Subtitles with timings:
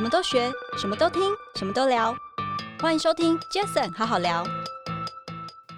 [0.00, 1.20] 什么都学，什么都听，
[1.56, 2.16] 什么都聊。
[2.80, 4.42] 欢迎收听 Jason 好好聊。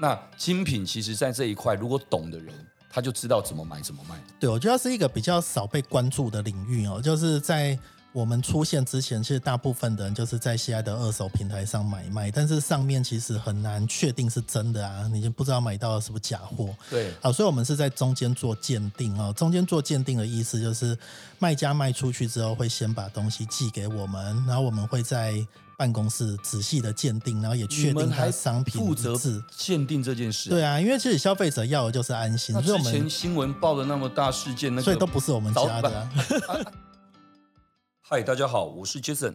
[0.01, 2.55] 那精品其实，在这一块，如果懂的人，
[2.89, 4.15] 他就知道怎么买，怎么卖。
[4.39, 7.77] 对，我觉得是一个比较少被关注的领域哦，就是在。
[8.13, 16.69] 我们出现之前，其实大部分的人就是在现在的二手平台上买卖，但是上面其实很难确定是真的啊，你就不知道买到的是不是假货。
[16.91, 19.33] 对，好，所以我们是在中间做鉴定哦。
[19.35, 20.97] 中间做鉴定的意思就是，
[21.39, 25.35] 卖家卖出去之后会先把东西寄给我们，然后我们会在
[25.79, 29.17] 办公室仔细的鉴定，然后也确定它商品负责
[29.57, 30.51] 鉴定这件事。
[30.51, 32.55] 对啊，因为其实消费者要的就是安心。
[32.61, 36.11] 之前新闻报的那么大事件，那个、所以都不是我们家的、啊。
[38.15, 39.35] 嗨，大家好，我是 Jason。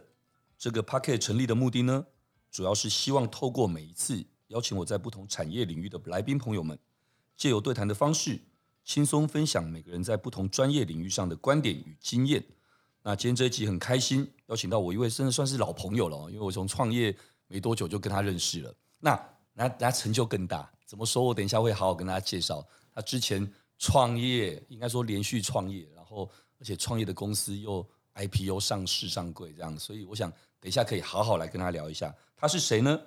[0.55, 2.05] 这个 Podcast 成立的目的呢，
[2.51, 6.77] 主要是希望透过每一次邀请我在不同产业领域的来宾朋友们，
[7.35, 8.39] 借由对谈的方式，
[8.83, 12.45] 轻松分享每个人在不同专业领域上的观点与经验。
[13.01, 18.71] 那今天这一集很开心，邀请到我一位真的算是老朋友了，因为我从创业没多久就跟他认识了。
[18.99, 19.19] 那
[19.53, 21.23] 那那成就更大，怎么说？
[21.23, 22.63] 我等一下会好好跟大家介绍。
[22.93, 27.83] 他之前创业，应该说连续创业，然后而且创业的公司又。
[28.17, 30.29] IPO 上市上柜这样，所以我想
[30.59, 32.99] 等一下可以好好来跟他聊一下，他是谁呢？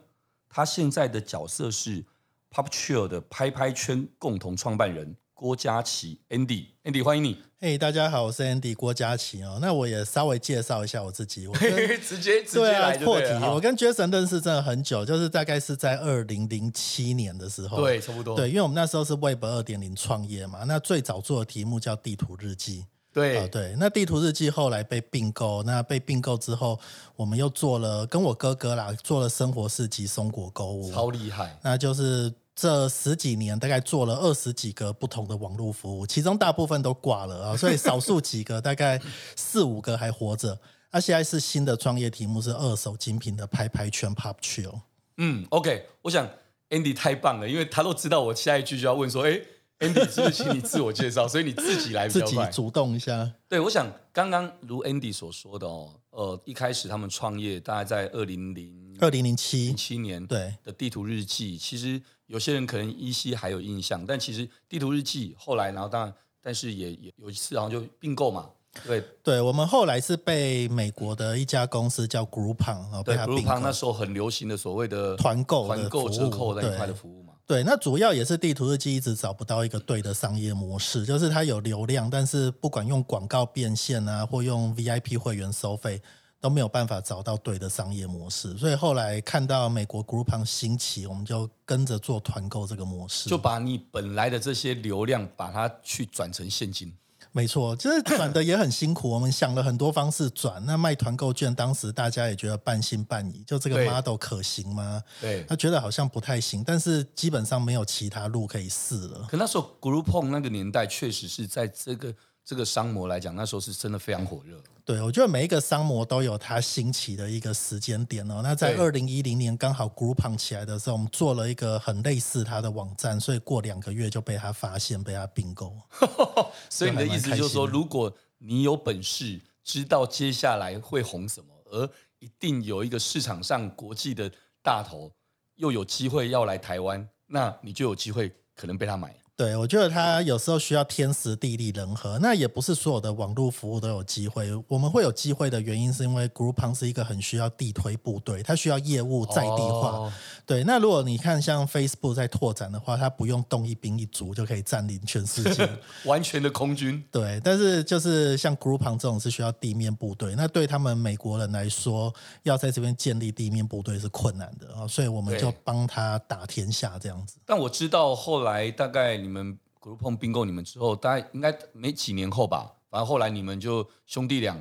[0.48, 2.04] 他现在的角色是
[2.50, 7.42] PopChill 的拍拍圈共同创办人郭嘉琪 Andy，Andy Andy, 欢迎你。
[7.60, 9.58] 嘿，hey, 大家好，我是 Andy 郭嘉琪哦。
[9.60, 13.28] 那我也稍微介绍一下我自己，我直接直接来破题。
[13.44, 18.34] 我跟 Jason 认识真的很久，就是大概是在二零零七年的时候，对，差不多。
[18.34, 22.86] 对，因为我们那时候是 Web 二点零创业嘛，那最早做的题目叫地图日记。
[23.12, 26.78] 对、哦、对，那地图日记后来被并购，那被并购之后，
[27.16, 31.58] 我们又做了跟我哥哥啦，做了生活市集松果购物，超厉害。
[31.62, 39.00] 那就是这十几年大概做了二十几个不同的网络服务，其中大部分都挂了啊，所以少数几个大概
[39.34, 40.56] 四五个还活着。
[40.92, 44.80] 那、啊、现在是新的创业题目是二手精品的拍拍圈 PopChill。
[45.16, 46.28] 嗯，OK，我想
[46.68, 49.40] Andy 太棒了，因为他都知道我下一句就要问说，哎。
[49.80, 51.26] Andy，是不是请你自我介绍？
[51.26, 53.32] 所以你自己来比较快，自己主动一下。
[53.48, 68.50] 对，我想刚刚如 Andy 所说的哦，呃，一开始他们创业大概在二零零二零零七零七年对的地图日记，其实有些人可能依稀还有印象，但其实地图日记后来，然后当然，但是也也有一次好像就并购嘛。
[68.86, 73.42] 对，对我们后来是被美国的一家公司叫 Groupon 被他并购。
[73.42, 77.29] Groupon 那时候很流行的所谓的团购、团购折扣那一块的服务嘛。
[77.50, 86.00] 对，那主要也是地图日记一直找不到一个对的商业模式，就是它有流量，但是不管用广告变现啊，或用 VIP 会员收费，
[86.40, 88.56] 都没有办法找到对的商业模式。
[88.56, 96.94] 所以后来看到美国 Groupon 兴起，我们就跟着做团购这个模式，就把你本来的这些流量，把它去转成现金。
[97.32, 99.08] 没错，就是 转的也很辛苦。
[99.10, 100.64] 我们想了很多方式转。
[100.66, 105.02] 那卖团购券，当时大家也觉得半信半疑，就这个 model 可行吗？
[105.20, 109.26] 对，他觉得好像不太行，但是基本上没有其他路可以试了。
[109.30, 112.14] 可那时候 Groupon 那个年代，确实是在这个。
[112.44, 114.60] 这个商模来讲，那时候是真的非常火热。
[114.84, 118.40] 对，我觉得每一个商模都有它兴起的一个时间点哦。
[118.42, 125.76] 那在二零一零年刚好 Groupon 起来的时候，我们做了一个很类似它的网站，所以过两个月就被他发现，被他并购。
[126.68, 135.12] 所以你的意思就是说，如果你有本事知道接下来会红什么，而一定有一个市场上国际的大头
[135.54, 139.14] 又有机会要来台湾，那你就有机会可能被他买。
[139.40, 144.50] 对，我觉得他有时候需要天时地利人和，那也不是所有的网络服务都有机会。
[144.68, 149.92] 我们会有机会的原因，是因为 Groupon 是一个很需要地推部队，它需要业务在地化。
[149.92, 150.12] 哦、
[150.44, 155.66] 对，那如果你看像 Facebook 在拓展的话，它不用动一兵一卒就可以占领全世界，
[156.04, 157.02] 完全的空军。
[157.10, 162.12] 对，但是就是像 Groupon 这种是需要地面部队，那对他们美国人来说，
[162.42, 167.36] 要在这边建立地面部队是困难的啊，所以我们就帮他打天下这样子。
[167.46, 169.32] 但我知道后来大概你。
[169.32, 172.70] 们 Groupon 并购你们之后，大概应该没几年后吧。
[172.90, 174.54] 反正后来你们就兄弟俩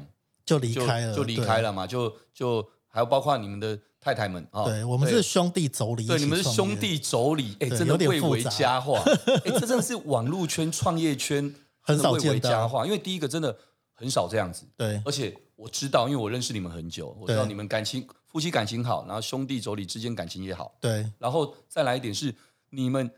[0.46, 1.86] 就离开了，就离开了嘛。
[1.86, 4.64] 就就还有包括你们的太太们啊。
[4.64, 6.08] 对，我们是兄弟妯娌。
[6.08, 9.04] 对，你们是兄弟妯娌，哎，真的会为佳话。
[9.44, 12.86] 哎，这真的是网络圈、创业圈很少见的佳话。
[12.86, 13.54] 因为第一个真的
[13.94, 14.66] 很少这样子。
[14.78, 20.74] 对，而且我知道，因为我认识你们很久，我知道你们感情夫妻感情好，然后兄弟妯娌之间感情也好。
[20.80, 22.34] 对，然后再来一点是
[22.70, 23.12] 你们。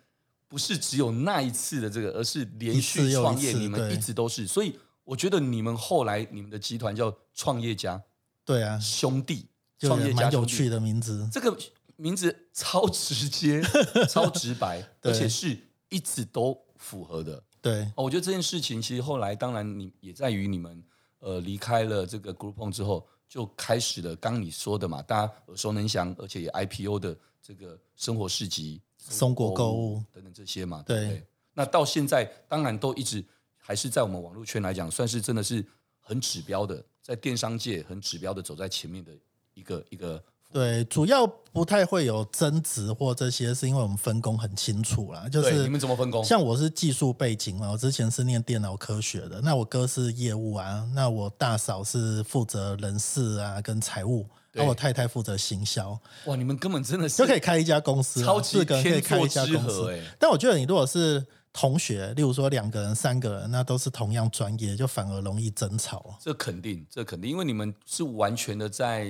[0.52, 4.46] 不是只有那一次的这个，而是连续创业，你们一直都是。
[4.46, 8.04] 所以我觉得你们后来你们的集团叫创业家，
[8.44, 9.48] 对啊，兄弟，
[9.80, 11.30] 创业家，有趣的名字。
[11.32, 11.58] 这个
[11.96, 13.62] 名字超直接、
[14.10, 15.58] 超直白， 而且是
[15.88, 17.42] 一直都符合的。
[17.62, 20.84] 对，哦，我觉得这件事情其实后来当然你也在于你们
[21.20, 31.28] 呃离开了这个 Groupon 之后，就开始了刚你说的嘛，大家耳熟能详，而且也 IPO 的这个生活市集、松果购物等等这些嘛，对，对对？
[31.54, 33.24] 那到现在当然都一直
[33.58, 35.66] 还是在我们网络圈来讲，算是真的是
[36.00, 39.12] 很指标的，在电商界很指标的走在前面的
[39.54, 40.24] 一个一个。
[40.54, 45.26] 对，主要不太会有争执或这些，是因为我们分工很清楚啦。
[45.30, 46.22] 就是你们怎么分工？
[46.26, 49.40] 像我是技术背景嘛，我之前是念电脑科学的。
[49.40, 56.00] 那我哥是业务啊，那我大嫂是负责人事啊跟财务，然后我太太负责行销。
[56.26, 59.90] 哇，你们根本真的是就可以开一家公司，超级四个人可以开一家公司。
[59.92, 66.18] 欸、但我觉得你如果是同学，例如说两个人、三个人，那都是同样专业，就反而容易争吵。
[66.20, 69.06] 这肯定，这肯定，因为你们是完全的在，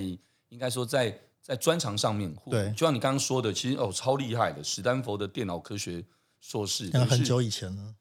[0.49, 1.17] 应该说在。
[1.43, 6.01] 在专长上面，对，就像你刚刚说的，其实哦，超厉害的，史丹佛的电脑科学
[6.39, 7.95] 硕士，那很久以前了，嗯，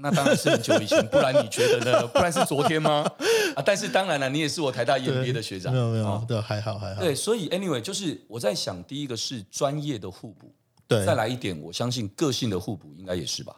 [0.00, 2.06] 那当然是很久以前，不然你觉得呢？
[2.12, 3.04] 不然是昨天吗？
[3.54, 7.00] 啊，但是当然了，你也是我台大 EMBA 的学长，没有没有，哦、对，还好还好。
[7.00, 10.52] 对，所以 anyway，就是我在想，第一个是专业的互补，
[10.86, 13.54] 对，再来一点，我相信个性的互补应该也是吧。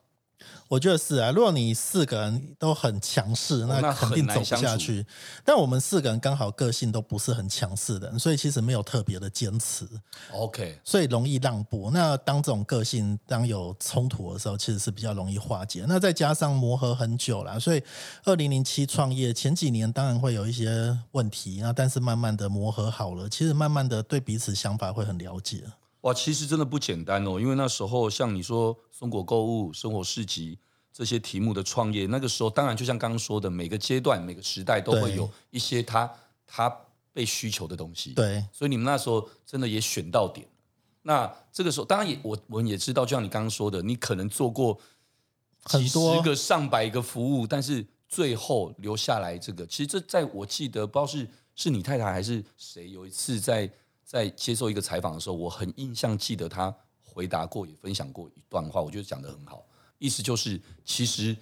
[0.69, 5.05] 我觉得是啊，如果你四个人都很强势，那肯定走不下去。
[5.45, 9.89] 但我们四个人刚好个性都不是很强势的，所以其实没有特别的坚持。
[10.31, 11.91] OK，所以容易让步。
[11.91, 15.87] 那当这种个性当有冲突的时候，其实是比较容易化解。
[15.89, 17.83] 那再加上磨合很久了，所以
[18.25, 25.65] 二零零七创业前几年当然会有一些问题，那但是慢慢的磨合好了，其实慢慢的对彼此想法会很了解。
[26.09, 30.59] 哇，其实真的不简单哦，因为那时候像你说松果购物、生活市集
[30.91, 36.11] 这些题目的创业，那个时候当然就像刚刚说的，每个阶段、每个时代都会有一些他
[36.47, 36.75] 他
[37.13, 38.15] 被需求的东西。
[38.15, 40.49] 对，所以你们那时候真的也选到点。
[41.03, 44.79] 那这个时候，当然也我我们也知道，就像你刚刚说的，你可能做过
[45.67, 53.71] 几十个、上百个服务，但是最后留下来这个，其实这在我记得，不知道是是你太太还是谁，有一次在。
[54.09, 59.63] 在接受一个采访的时候，我很印象记得他回答过，也分享过一段话，我觉得讲的很好。
[59.99, 61.37] 意思就是，其实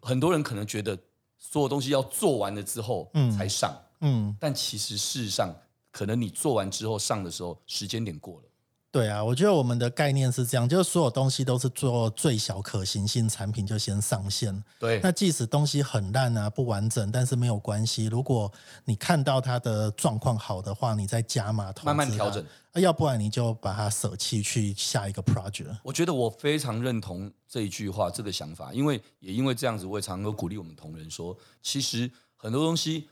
[0.00, 0.98] 很多人可能觉得
[1.38, 5.54] 所有东西要做完了之后才上，嗯，嗯，但其实事实上，
[5.92, 8.48] 可能你做完之后上的时候，时间点过了。
[8.92, 14.62] 对啊，我觉得我们的概念是这样，就是所有东西都是做最小可行性产品就先上线。
[14.78, 18.04] 对，那即使东西很烂啊、不完整，但是没有关系。
[18.04, 18.52] 如果
[18.84, 22.44] 你看到它的状况好的话，你再加码投资，慢慢调整。
[22.74, 25.74] 要不然你就把它舍弃去下一个 project。
[25.82, 33.08] 我觉得我非常认同这一句话、这个想法，因为也因为这样子，我也常常鼓励我们同仁说，其实很多东西，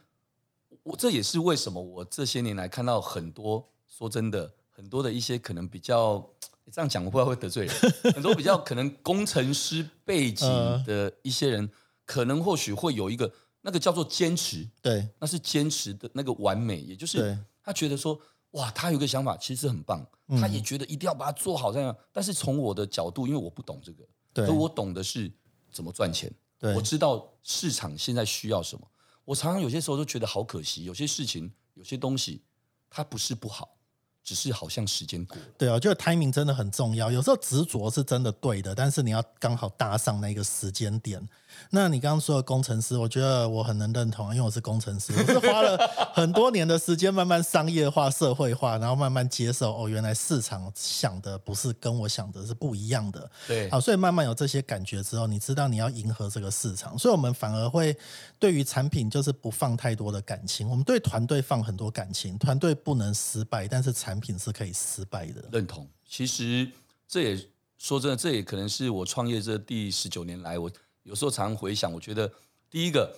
[0.82, 4.52] 我这也是为什么我这些年来看到很多，说真的。
[4.80, 6.26] 很多的一些可能比较
[6.72, 7.74] 这样讲，我不知道会得罪人。
[8.14, 10.48] 很多比较可能工程师背景
[10.86, 11.68] 的一些人，
[12.06, 13.30] 可能或许会有一个
[13.60, 18.18] 那个叫做坚持，对，那是坚持的那个完美，也就是他觉得说，
[18.52, 20.06] 哇，他有个想法，其实很棒，
[20.40, 21.94] 他也觉得一定要把它做好这样。
[22.10, 25.30] 但是从我的角度，因为我不懂这个，对，所以我懂的是
[25.70, 28.86] 怎么赚钱，对，我知道市场现在需要什么。
[29.24, 32.42] 我常常有些时候都觉得好可惜，有些事情，有些东西，
[32.88, 33.76] 它不是不好。
[34.22, 37.10] 只是好像时间过了，对啊，我觉得 timing 真的很重要。
[37.10, 41.26] 有时候执着是真的对的，但是你要刚好搭上那个时间点。
[41.70, 45.76] 那你刚刚说的工程师，我觉得我很能认同，因为我是工程师，我是花了
[46.14, 53.28] 很多年的时间慢慢商业化、社会化，然后慢慢接受哦，原来市场想的不是跟我想的是不一样的。
[53.48, 57.96] 对，好，所以慢慢有这些感觉之后，你知道你要迎合这个市场，所以我们反而会
[58.38, 65.48] 对于产品就是不放太多的感情，我们对团队放很多感情，团队不能失败，但是产品是可以失败的。
[65.52, 66.66] 认同，其实
[67.06, 70.70] 这也说真的，这也可能是我创业这第十九年来我。
[71.02, 72.30] 有时候常常回想，我觉得
[72.68, 73.10] 第一个，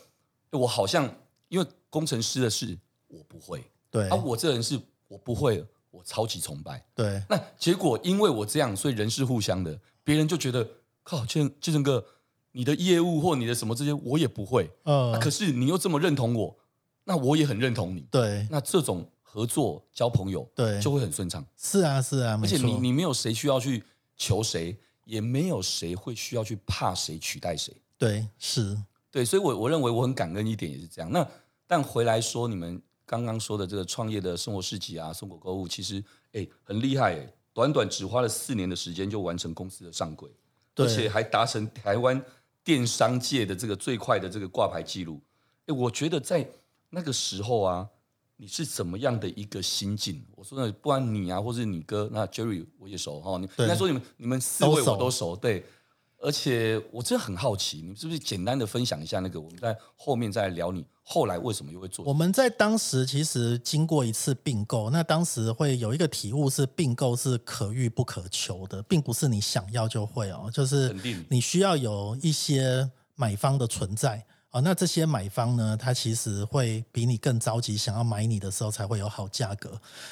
[0.51, 1.13] 我好像
[1.49, 7.21] 因为工程师的事我不会，对，啊、我这人是我不会，我超级崇拜，对。
[7.29, 10.67] 那结果因为我这样，所以人是互相的，别人就觉得
[11.03, 12.07] 靠，建建成哥，
[12.53, 16.57] 你的业务或你的什么这些我也不会，嗯、啊，可是你又这么认同我，
[17.03, 18.47] 那我也很认同你，对。
[18.49, 21.43] 那这种合作交朋友，对，就会很顺畅。
[21.57, 23.83] 是啊，是啊，而且你你没有谁需要去
[24.17, 24.77] 求谁。
[25.05, 31.11] 也没有谁会需要去怕谁取代谁，对，是，对，所以我，我我认为我很感恩一点也是这样。
[31.11, 31.29] 那
[31.67, 36.03] 但回来说，你们刚刚说的这个创业的生活市集啊，松果购物，其实
[36.35, 40.31] 哎很厉害哎，短短只花了四年的时间就完成公司的上柜，
[40.77, 42.25] 而且还达成台湾
[42.63, 45.21] 电商界的这个最快的这个挂牌记录。
[45.67, 46.49] 哎，我觉得在
[46.91, 47.89] 那个时候啊。
[48.43, 50.21] 你是怎么样的一个心境？
[50.35, 53.39] 我说呢，不然你啊，或是你哥，那 Jerry 我也熟哈。
[53.39, 55.65] 你应该说你们你们四位我都熟，对。
[56.19, 59.41] 而且我真的很好奇，你是不是简单的分享一下那个？
[59.41, 62.05] 我们在后面再聊你后来为什么又会做？
[62.05, 70.93] 我们在当时其实经过一次并购，那当时会有一个体悟是并购是可遇不可求的，并不是你想要就会哦，就是
[71.29, 74.61] 你需要有一些买方的存在啊。
[74.61, 79.71] 那这些买方呢，他其实会比你更着急想要买你的时候才会有好价格。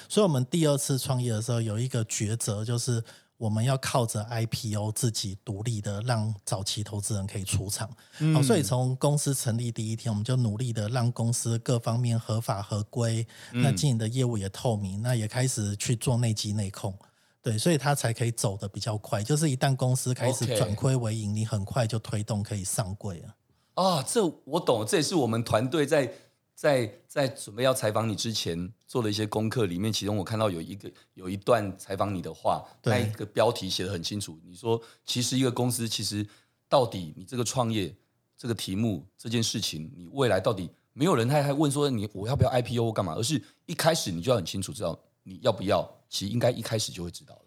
[0.09, 3.01] 所以，我们第二次创业的时候有一个抉择，就是。
[3.41, 7.89] 我们要靠着 IPO 自己独立的，让早期投资人可以出场。
[8.19, 16.95] 嗯、好，所以从公司成立第一天，我们就努力的让公司各方面合法合规，嗯、那经营的业务也透明，那也开始去做内稽内控，
[17.43, 19.23] 对，所以它才可以走得比较快。
[19.23, 23.35] 就是一旦公司开始转亏为盈，你很快就推动可以上柜了。
[23.75, 26.12] 啊，这我懂，这也是我们团队在。
[26.61, 34.39] 在在准备要采访你之前做的一些功课里面，其中我看到有一个有一段采访你的话，那一个标题写的很清楚。
[34.45, 36.27] 你说，其实一个公司，其实
[36.69, 37.97] 到底你这个创业
[38.37, 47.43] 这个题目这件事情，你未来到底没有人还还问说你我要不要 IPO 干嘛，而是一开始你就要很清楚知道你要不要，其实应该一开始就会知道了。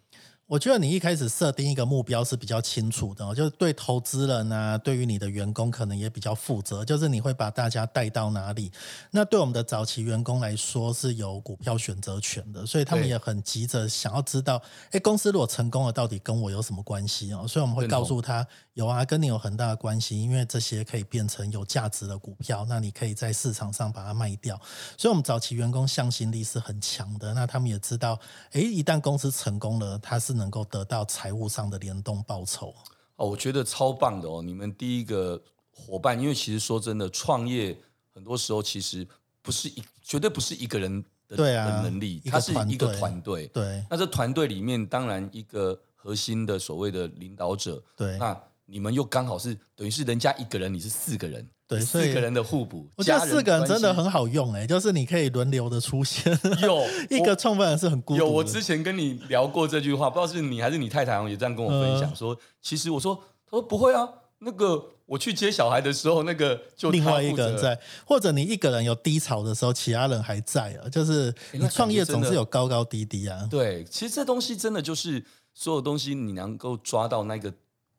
[0.46, 8.70] 我觉得你一开始设定一个目标是比较清楚的，就是对投资人啊，对于你的员工可能也比较负责，就是你会把大家带到哪里。
[9.12, 17.48] 那对我们的早期员工来说是有股票选择权的，所以他们也很急着想要知道，哎，公司如果成功了，到底跟我有什么关系哦？
[17.48, 24.60] 所以我们会告诉他，有啊，跟你有很大的关系，因为这些可以变成有价值的股票，那你可以在市场上把它卖掉。
[24.98, 27.34] 所以，我们早期员工向心力是很强的。
[27.34, 28.20] 那他们也知道，
[28.52, 32.74] 哎，一旦公司成功了，他是能够得到财务上的联动报酬。
[33.16, 34.42] 哦，我觉得超棒的哦！
[34.42, 37.78] 你们第一个伙伴，因为其实说真的，创业
[38.14, 39.08] 很多时候其实
[39.42, 43.48] 不是一，绝对不是一个人的对啊的能力，它是一个团队。
[43.48, 47.82] 对，那这团队里面当然一个核心的所谓的领导者。
[47.96, 48.38] 对，那。
[48.66, 52.90] 你们又刚好是等于是人家一个人，你是四个人，对，四个人的互补。
[52.96, 56.32] 我觉得四个人真的很好用哎、欸，就是你可以轮流的出现。
[56.62, 58.20] 有 一个创办人是很孤独。
[58.20, 63.16] 有，我之前跟你聊过这句话，不知道是你还是你太太也这样跟我分享说，其实我说，
[63.46, 64.08] 他说不会啊，
[64.40, 67.78] 那个我去接小孩的时候，那个就另外一个人在，
[68.08, 73.46] 或者你一个人有低潮的时候，其他人还在啊，就是你创业总是有高高低低啊。
[73.52, 77.54] 对，其实这东西真的就是所有东西，你能够抓到那个。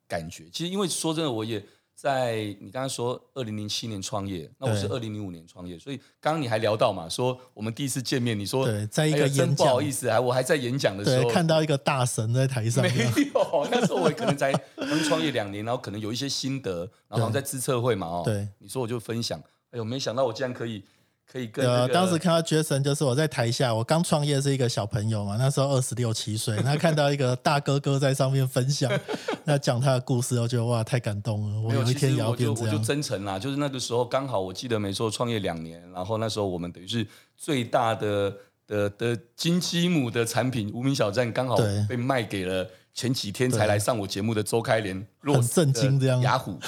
[0.09, 0.45] 感觉。
[0.53, 12.91] 其实，因为说真的，我也在你刚刚说二零零七年创业，那我是二零零五年创业，所以刚刚你还聊到嘛，说我们第一次见面，你说对，在一个演不好意思，还我还在演讲的时候看到一个大神在台上， 没
[13.35, 20.83] 有，那时候我可能才刚创业两年，然后可能有一些心得，然后在自测会嘛，哦，对，你说我就分享，哎呦，没想到我竟然可以。
[21.31, 21.77] 可以跟、这个。
[21.81, 28.91] 呃，当时看到 Jason，就是我在台下，我刚创业是一个小朋友嘛，那时候二十六七岁， 那看到一个大哥哥在上面分享，
[29.45, 31.61] 那讲他的故事，我觉得哇，太感动了。
[31.61, 32.73] 我有一天也要变这样。
[32.73, 38.35] 我就真诚啦，就是那个时候刚好我记得没错，创业两年，然后那时候我们等于是最大的
[38.67, 41.57] 的的金鸡母的产品无名小站刚好
[41.89, 46.21] 被卖给了前几天才来上我节目的周开莲，很震惊这样。
[46.21, 46.59] 雅虎，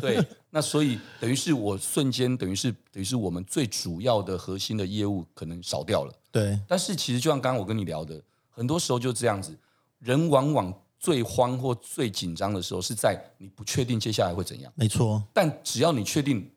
[0.00, 0.24] 对。
[0.56, 6.14] 那所以等于是我瞬间等于是等于是我们最主要的核心的业务可能少掉了。
[6.32, 6.58] 对。
[6.66, 9.54] 但是其实就像刚刚我跟你聊的，很多时候就这样子，
[9.98, 14.72] 人往往最慌或最紧张的时候是在你不确定接下来会怎样。
[14.76, 15.22] 没错。
[15.34, 16.50] 但只要你确定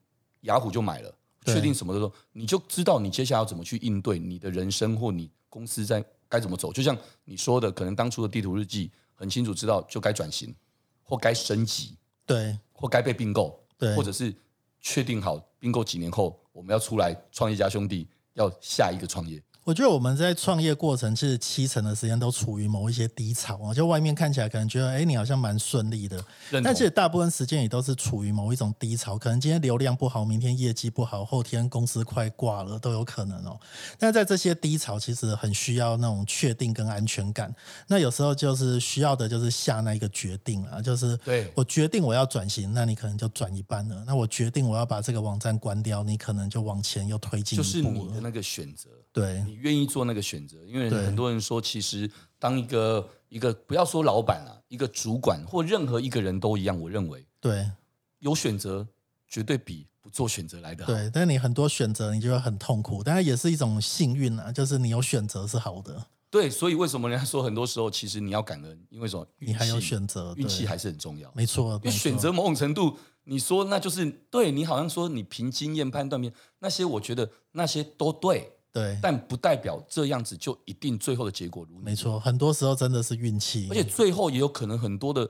[0.43, 1.13] 雅虎就买了，
[1.45, 6.71] 确定什么的时候，你就知道你接下来要怎么去应对你的人生或你公司在该怎么走。
[6.71, 10.55] 就像你说的，可能当初的地图日记很清楚知道就该转型
[11.03, 13.61] 或该升级，对，或该被并购。
[13.79, 14.31] 对，或者是
[14.79, 19.41] 确定好并购几年后，我们要出来创业家兄弟要下一个创业。
[19.65, 23.71] 我觉得我们在创业过程，其实七成的时间都处于某一些低潮啊。
[23.71, 26.19] 就外面看起来可能觉得，哎，你好像蛮顺利的，
[26.63, 29.15] 但其实大部分时间也都是处于某一种低潮。
[29.15, 33.59] 可能今天流量不好，明天业绩不好，后天公司快挂了都有可能哦。
[33.99, 37.53] 但在这些低潮，其实很需要那种确定跟安全感。
[37.85, 44.03] 那有时候就是需要的，就是下那一个决定啊，就是对我决定我要转型，那你可能就转一半了。
[44.07, 47.63] 那我决定我要把这个网站关掉，你可能就往前又推进一步。
[47.63, 48.89] 就是你的那个选择。
[49.11, 57.69] 对，你愿意做那个选择，因为很多人说，其实当一个一个不要说老板啊，一个主管或任何一个人都一样，我认为，对，
[58.19, 58.87] 有选择
[59.27, 60.93] 绝对比不做选择来的好。
[60.93, 66.05] 对，但是你很多选择，你就会很痛苦，但是也是一种幸运啊，就是你有选择是好的。
[66.29, 69.27] 对，所以为什么人家说很多时候其实你要感恩，因为什么？
[69.39, 71.31] 你还有选择，运气还是很重要。
[71.33, 76.21] 没错，因为选择某种程度，你说那就是对你好像说你凭经验判断，
[76.59, 78.53] 那些我觉得那些都对。
[78.71, 81.83] 对，但不代表这样子就一定最后的结果如你。
[81.83, 85.29] 没错，很多时候真的是运气，而且最后也有可能很多的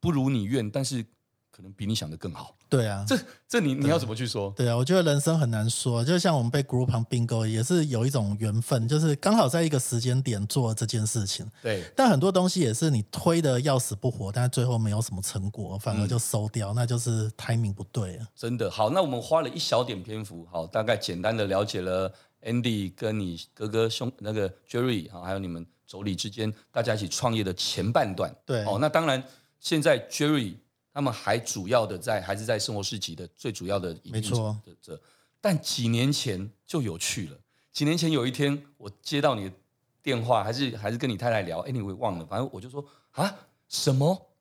[0.00, 1.04] 不如你愿，但是
[1.50, 2.56] 可能比你想的更好。
[2.70, 3.18] 对啊，这
[3.48, 4.54] 这你你要怎么去说？
[4.56, 11.44] 对啊，我觉得人生很难说，就像我们被 Groupon 并购，也是有一种缘分，就是刚好在一个时间点做这件事情。
[11.60, 18.28] 对，但很多东西也是你推的要死不活，但是最后没有什么成果，反而就收掉，嗯、那就是 timing 不对啊。
[18.36, 28.34] 真的好，那我们花了一小点篇幅，好，大概简单的了解了 Andy 跟你哥哥兄那个 Jerry 啊，还有你们妯娌之间大家一起创业的前半段。
[28.44, 29.22] 对，哦，那当然
[29.58, 30.54] 现在 Jerry。
[30.92, 34.34] 他们还主要的在还是在生活市集的最主要的营运者
[34.66, 35.00] 的这，
[35.40, 37.38] 但几年前就有趣了。
[37.70, 39.54] 几年前有一天，我接到你的
[40.02, 42.26] 电话，还是还是跟你太太聊，哎，你会忘了？
[42.26, 43.32] 反正我就说啊，
[43.68, 44.32] 什么？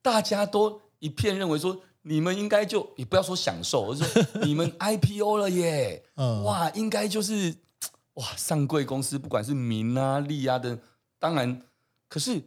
[0.00, 4.06] 大家都一片认为说，你们应该就也不要说享受，我说
[4.44, 7.54] 你们 IPO 了耶，嗯，哇，应该就是
[8.14, 10.78] 哇上柜公司，不管是名啊利啊的，
[11.18, 11.62] 当然，
[12.08, 12.42] 可是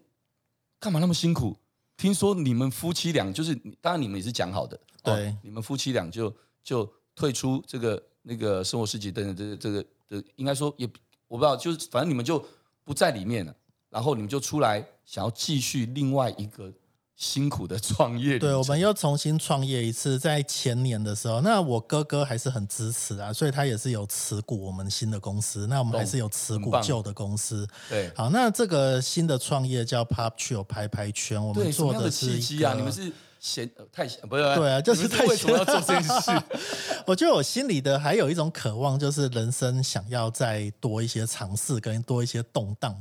[0.79, 1.55] 干嘛那么辛苦？
[1.95, 9.85] 听说你们夫妻俩就是，当然你们也是讲好的，对，哦、你们夫妻俩就就退出这个那个生活市集等等这个这个
[10.21, 10.85] 的，应该说也
[11.29, 12.43] 我不知道，就是反正你们就
[12.83, 13.55] 不在里面了，
[13.89, 16.71] 然后你们就出来想要继续另外一个。
[17.15, 27.65] 辛苦的创业，对，我们又重新创业一次，在前年的时候，那我哥哥还是很支持啊，所以他也是有持股我们新的公司，那我们还是有持股旧的公司。
[27.89, 34.43] 对，好，那这个新的创业叫 Pop Chill 拍拍圈，我们做的是契机啊，你们是嫌太闲，不是？
[34.55, 36.31] 对啊，就是太闲，做这件事？
[37.07, 42.93] 我觉得我心里的还有一种渴望，就是人生想要再多一些尝试，跟多一些动荡。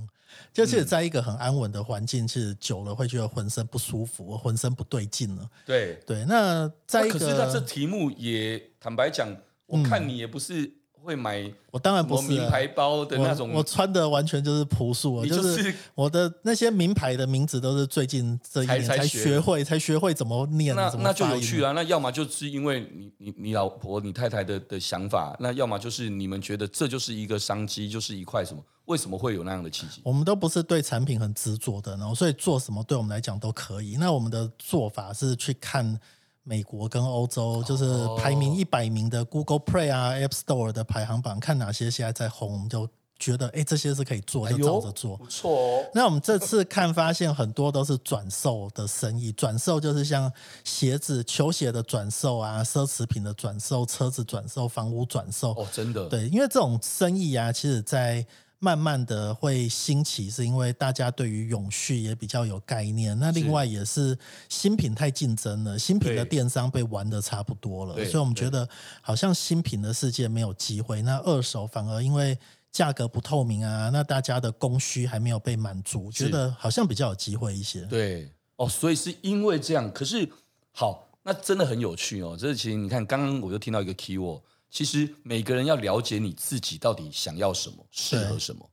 [0.53, 5.49] 就是在一个很安稳的环境，其实久了会觉得浑身不舒服，浑身不对劲了。
[5.67, 9.37] 对对，那在一个，可是他这题目也坦白讲，
[9.67, 10.73] 我看你也不是
[11.03, 21.75] 会买，我当然不是名牌包的那种，我穿的完全就是朴素，就是我的那些名牌的名字都是最近这一年才学会，才学会怎么念，那那就有趣了。
[21.75, 28.63] 那要么就是因为你你你老婆你太太的的想法，那要么就是你们觉得这就是一个商机，就是一块什么。
[28.86, 30.00] 为什么会有那样的契机？
[30.04, 33.97] 我们都不是对产品很执着的，然后所以做什么对我们来讲都可以。
[33.99, 35.99] 那我们的做法是去看
[36.42, 42.86] 美国跟欧洲，就是排名一百名的 Google Play 啊、App Store 的排行榜，看哪些现在在红，我们就
[43.18, 45.16] 觉得哎，这些是可以做，就照着做。
[45.16, 45.84] 不错哦。
[45.94, 50.30] 那我们这次看发现很多都是转售的生意，转售就是像
[50.64, 55.52] 鞋子、球鞋的转售啊，奢侈品的转售、车子转售、房屋转售。
[55.52, 56.06] 哦，真的。
[56.10, 58.26] 对，因为这种生意啊，其实在
[58.65, 63.17] 慢慢的会兴起，是因为大家对于永续也比较有概念。
[63.19, 68.67] 那另外也是新品太竞争了，新品的电商被玩的差不多了，所以我们觉得
[69.03, 71.03] 好像新品的世界没有机会。
[71.03, 72.39] 那二手反而因为
[72.73, 77.83] 价格不透明啊，那大家的供需还没有被满足，觉得好像比较有机会一些。
[77.83, 79.93] 对，哦，所以是因为这样。
[79.93, 80.27] 可是
[80.73, 82.35] 好，那真的很有趣哦。
[82.35, 84.41] 这其实你看，刚刚我就听到一个 keyword。
[84.75, 88.69] 其实每个人要了解你自己到底想要什么，适合什么。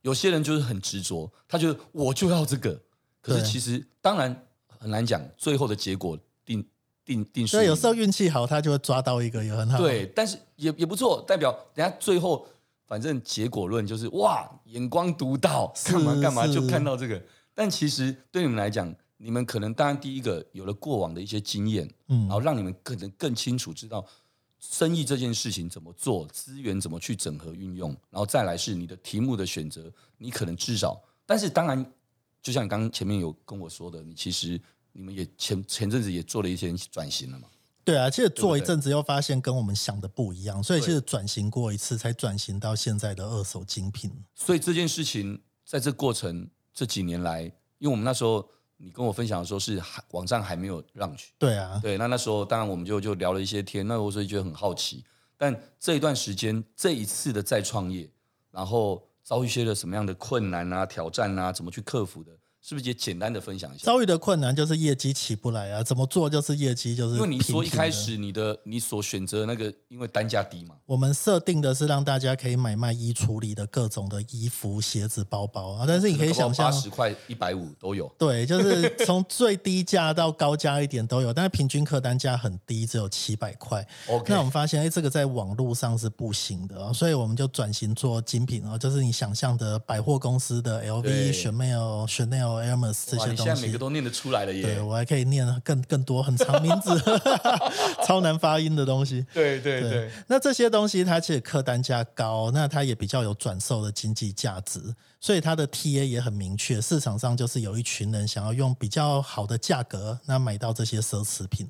[0.00, 2.80] 有些人就是很执着，他觉得我就要这个。
[3.20, 6.66] 可是其实当然很难讲，最后的结果定
[7.04, 9.76] 定定所以，有时候运气好，他就会抓到一个也很好。
[9.76, 12.46] 对，但是也也不错，代表人家最后
[12.86, 17.22] 反正结果论就是哇，眼光独到，干嘛干嘛就看到这个。
[17.52, 24.02] 但其实对你们来讲，你们可能当然第一个有了过往的一些经验，嗯，然后让你们可能更清楚知道。
[24.64, 31.84] 生意这件事情怎么做，资源怎么去整合运用，然后再来是你的题目的选择，你可能至少，但是当然，
[32.40, 34.58] 就像你刚刚前面有跟我说的，你其实
[34.92, 37.48] 你们也前前阵子也做了一些转型了嘛？
[37.84, 44.12] 对啊，其实做一阵子又发现跟我们想的不一样，所以其实转型过一次才转型到现在的二手精品。
[44.36, 47.42] 所以这件事情在这过程这几年来，
[47.78, 48.48] 因为我们那时候。
[48.84, 55.04] 你跟我分享的时候是还网站还没有 launch，对啊，对，那那时候当然我们就就聊了一些天，那我所以觉得很好奇，
[55.36, 58.10] 但这一段时间这一次的再创业，
[58.50, 62.32] 然后遭遇一些的什么样的困难啊、挑战啊，怎么去克服的？
[62.64, 63.84] 是不是也简单的分享一下？
[63.84, 67.16] 遭遇的困难就是业绩起不来啊，怎么做就是业绩就是。
[67.16, 70.76] 因为你说一开始你的你所选择的那个，因为单价低嘛。
[70.86, 78.08] 我们设定的是让大家可以买卖衣橱里的各种的衣服、鞋子、包包啊，但是你可以想象，八十块、一百五都有。
[78.16, 83.84] 对，就是从最低价到高价一点都有， 但是平均客单价很低，只有七百块。
[84.06, 84.26] Okay.
[84.28, 92.51] 那我们发现，哎，这个在网络上是不行的，所以我们就转型做精品啊，就是你想象的百货公司的 LV、Chanel、Chanel。
[92.52, 93.30] 后 Hermes 这些东西。
[93.30, 94.62] 你现在每个都念得出来了耶！
[94.62, 96.90] 对，我还可以念更更多很长名字，
[98.06, 99.24] 超难发音的东西。
[99.32, 111.68] 对对对，对，那这些东西它其实客单价高，那它也比较有转售的经济价值，所以它的 TA 也很明确，市场上就是有一群人想要用比较好的价格，那买到这些奢侈品。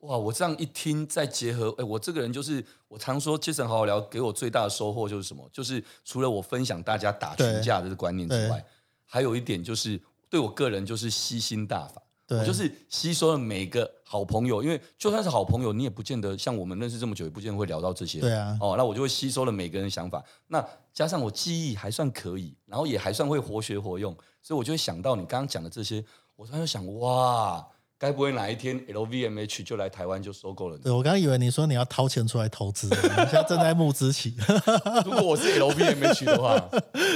[0.00, 5.46] 哇，我这样一听，再结合，哎，我这个人就是，我常说杰森好好聊，给我最大的收获就是什么？
[5.52, 8.64] 就是除了我分享大家打群架的观念之外，
[9.04, 18.20] 还有一点就是对我个人就是吸心大法，我就是吸收了每个好朋友，因为就算是好朋友，你也不见得像我们认识这么久，也不见得会聊到这些。
[18.20, 20.64] 对啊，哦，那我就会吸收了每个人的想法，那
[20.94, 26.04] 加上我记忆还算可以，然后也还算会活学活用，所以我就会想到你刚刚讲的这些，
[26.36, 27.66] 我突然就想，哇。
[28.00, 30.78] 该不会哪一天 LVMH 就来台湾就收购了？
[30.78, 34.34] 对，我刚刚以为你说你要掏钱出来投资，你现在正在募资期。
[35.04, 36.70] 如果我是 LVMH 的话，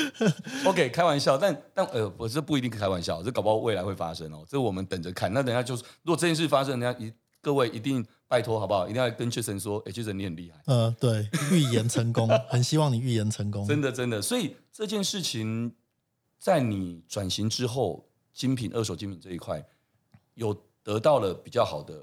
[0.69, 5.33] OK，开玩笑，但但呃，我这不一定开玩笑，这搞不好未来会发生哦，这我们等着看。
[5.33, 8.87] 那等下就是，如果这件事发生，人家一各位一定拜托好不好？
[8.87, 10.61] 一定要跟 Jason 说，哎，Jason 你很厉害。
[10.67, 13.67] 嗯、呃，对，预言成功， 很希望你预言成功。
[13.67, 15.75] 真的真的，所以这件事情
[16.39, 19.65] 在你转型之后，精品二手精品这一块
[20.35, 20.55] 有。
[20.85, 21.95] 得到了比较好的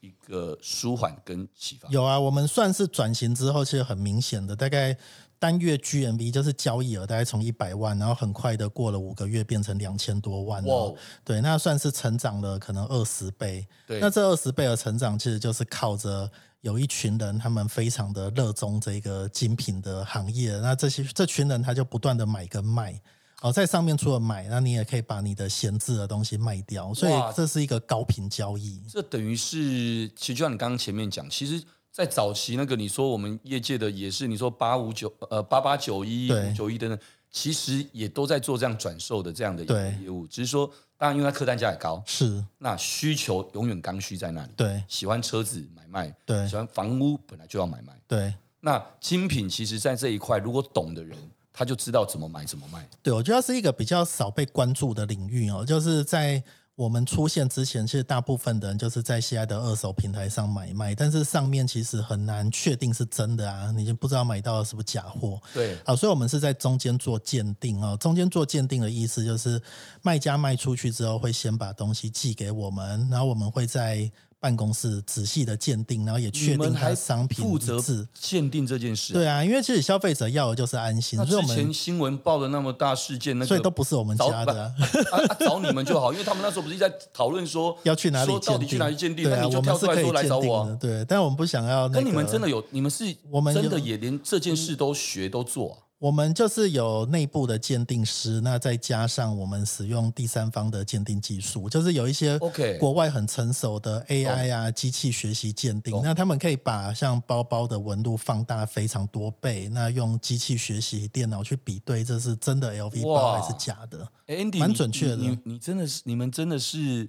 [0.00, 1.88] 一个舒缓跟启发。
[1.90, 4.96] 有啊，我们算是转型之后，其实很明显的，大概
[5.38, 10.64] 单月 GMV 就是交易额，大概从一百万，然后很快的过了五个月，变成两千多万。
[10.64, 10.92] 哇，
[11.24, 13.66] 对，那算是成长了可能二十倍。
[13.86, 23.00] 对，那这二十倍的成长，其实就是靠着有一群人，他们非常的热衷这个精品的行业，那这些这群人他就不断的买跟卖。
[23.40, 28.82] 哦，在上面除了买，那你也可以把你的闲置的东西卖掉，所以这是一个高频交易。
[28.86, 36.98] 这等于是，其实就像你刚刚前面讲，其实，在早期那个你说我们业界的也是，你说八五九呃八八九一九一等等，
[37.30, 39.64] 其实也都在做这样转售的这样的
[40.02, 44.52] 业务，只是说，当然因为它客单价也高，是那需求永远刚需在那里。
[44.54, 48.34] 对，喜欢车子买卖，对，喜欢房屋本来就要买卖，对。
[48.60, 51.16] 那精品其实，在这一块，如果懂的人。
[51.60, 52.88] 他就知道怎么买怎么卖。
[53.02, 55.62] 对，我觉得是一个比较少被关注的领域哦。
[55.62, 56.42] 就是在
[56.74, 65.38] 我们出现之前，其实大部分的人就是在现在的二手平台上买卖，但是上面其实很难确定是真的啊，你就不知道买到的是不是假货。
[65.52, 67.94] 对，好，所以我们是在中间做鉴定哦。
[68.00, 69.60] 中间做鉴定的意思就是，
[70.00, 74.10] 卖家卖出去之后会先把东西寄给我们，然后我们会在。
[74.40, 77.78] 办公室仔细的鉴定，然后也确定它商品负责
[78.14, 79.12] 鉴定这件事。
[79.12, 81.22] 对啊，因为其实消费者要的就是安心。
[81.26, 84.72] 之前新闻报的那么大事件，那个所以都不是我们家的啊，
[85.12, 90.78] 啊，啊，找你们就好，因为他们那时候不是一直在讨论说要去哪里说到底去哪里鉴定，对啊，那你就跳出来说来找我啊。
[90.80, 92.00] 对，但我们不想要那个。
[92.00, 92.64] 那你们真的有？
[92.70, 95.76] 你们是我们真的也连这件事都学都做啊？
[96.00, 102.38] 我们就是有内部的鉴定师，那再加上我们使用第三方的鉴定技术，就是有一些
[102.78, 114.08] 国外很成熟的 AI 啊机器学习鉴定，那他们可以把像包包的纹路放大非常多倍，那用机器学习电脑去比对，这是真的 LV 包还是假的？
[114.28, 115.16] 欸，Andy，蛮准确的。
[115.16, 117.06] 你你，你真的是你们真的是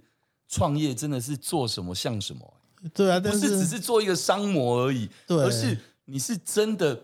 [0.49, 2.54] 创业，真的是做什么像什么？
[2.93, 7.01] 对啊，但是，不是只是做一个商模而已，对，而是你是真的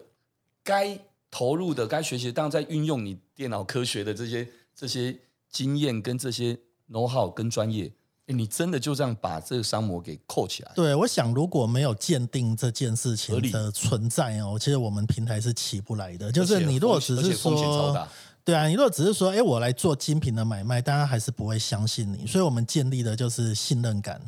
[0.66, 1.00] 该。
[1.38, 5.16] 投入的该学习，当然在运用你电脑科学的这些这些
[5.52, 6.58] 经验跟这些
[6.90, 7.94] know how 跟专业，
[8.26, 10.72] 你真的就这样把这个商模给扣起来？
[10.74, 16.32] 对，我想如果没有鉴定这件事情的存在哦，其实我们平台是起不来的。
[16.32, 18.08] 就是你如果只是说，
[18.44, 22.26] 对啊，你如果只是说，哎，我来做精品的买卖，大家还是不会相信你。
[22.26, 24.20] 所以我们建立的就是信任感。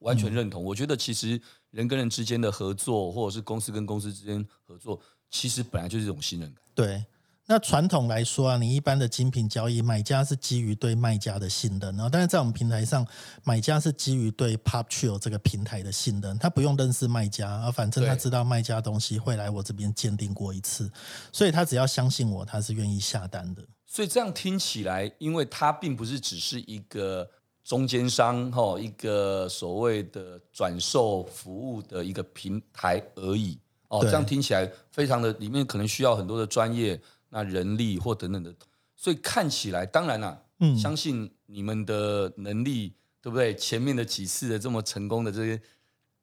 [0.00, 0.60] 完全认同。
[0.64, 5.00] 我觉得其实人跟人之间的合作，或者是公司跟公司之间合作。
[5.34, 6.62] 其实本来就是一种信任感。
[6.76, 7.04] 对，
[7.46, 13.04] 那传统来说啊，你一般的精品交易，买家是基于对卖家的信任，然后但是在我们平台上，
[13.42, 20.88] 买家是基于对 PopTrio 这个平台的信任，他不用认识卖家，而反正他知道卖家东西会来我这边鉴定过一次，
[21.32, 23.62] 所以他只要相信我，他是愿意下单的。
[23.88, 27.28] 所以这样听起来，因为他并不是只是一个
[27.64, 33.58] 中间商，哈，一个所谓的转售服务的一个平台而已。
[33.94, 38.52] 哦，这样听起来非常的，里面可能需要很多的专业、那人力或等等的，
[38.96, 43.54] 所以看起来，当然啦，嗯，相信你们的能力，对不对？
[43.54, 45.62] 前面的几次的这么成功的这些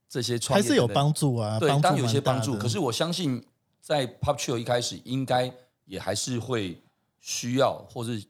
[0.10, 2.58] 这些创业，还是有帮助啊，对，当然有些帮助。
[2.58, 3.42] 可是我相信，
[3.80, 5.50] 在 PopTrio 一开始，应该
[5.86, 6.82] 也还是会
[7.22, 8.22] 需要，或是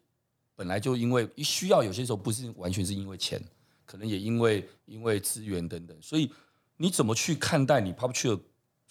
[0.55, 3.41] 本来就因为需要，有些时候不是完全是因为钱，
[3.85, 5.97] 可能也因为因为资源等等。
[5.99, 6.31] 所以
[6.77, 8.39] 你怎么去看待你 PopTrio？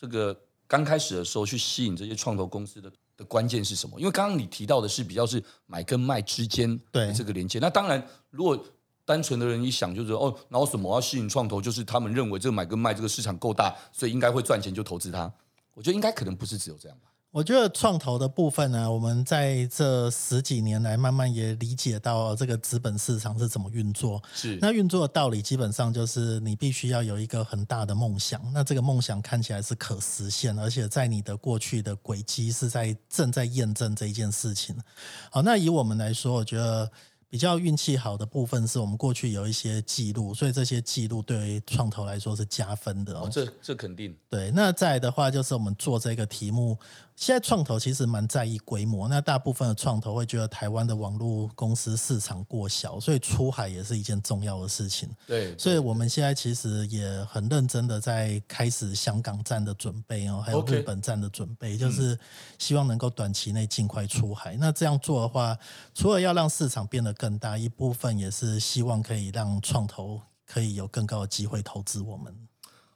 [0.00, 0.34] 这个
[0.66, 4.00] 刚开始的时候去吸引这些创投公司的的关键是什么？
[4.00, 7.58] 因为刚刚你提到的是比较是买跟卖之间的这个连接。
[7.58, 8.58] 那当然，如果
[9.04, 15.30] 单纯的人一想就是哦，然后什么要吸引创投，就是他们认为这个买跟卖这个市场够大，所以应该会赚钱就投资它。
[15.74, 17.09] 我觉得应该可能不是只有这样吧。
[17.32, 24.20] 我觉得创投的部分呢，我们在这十几年来慢慢也理解到这个资本市场是怎么运作。
[24.34, 34.76] 是，那运作的道理基本上就是你必须要有一个很大的梦想，那这个梦想看起来是可实现，而且在你的过去的轨迹是在正在验证这一件事情。
[35.30, 36.90] 好，那以我们来说，我觉得。
[37.32, 43.28] 比较运气好的部分是我们过去有一些记录，所以这些记录对于创投来说是加分的哦。
[43.30, 44.50] 这这肯定对。
[44.50, 46.76] 那再来的话，就是我们做这个题目。
[47.20, 55.06] 现在创投其实蛮在意规模，那大部分的创投会觉得台湾的网络公司市场过小，所以出海也是一件重要的事情。
[55.26, 62.18] 对，所以我们现在其实也很认真的在开始香港站的准备哦，还有日本站的准备，就是
[62.58, 64.56] 希望能够短期内尽快出海。
[64.56, 65.54] 那这样做的话，
[65.94, 72.34] 除了要让市场变得更大，一部分也是希望可以让创投可以有更高的机会投资我们。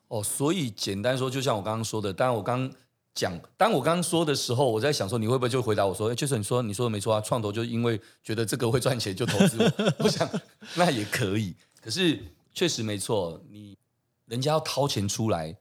[0.08, 2.72] 哦，所以简单说，就像我刚刚说的，当然我刚。
[3.14, 9.94] 讲，当我刚刚说的时候，我在想说，你会不会就回答我说，哎，就是你说你说的没错啊，创投就因为觉得这个会赚钱就投资我。
[10.04, 10.28] 我想
[10.74, 12.20] 那也可以，可是
[12.52, 13.78] 确实没错，你
[14.26, 15.56] 人家要掏钱出来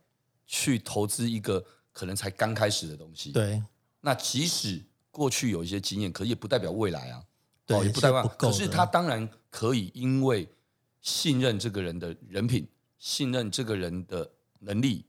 [0.47, 3.61] 去投资一个可能才刚开始的东西，对，
[4.01, 7.23] 那即使过去有一些经验，可也不代表未来啊，
[7.67, 10.49] 对，哦，也不代表，可是他当然可以因为
[11.01, 14.27] 信任这个人的人品，信任这个人的
[14.61, 15.05] 能力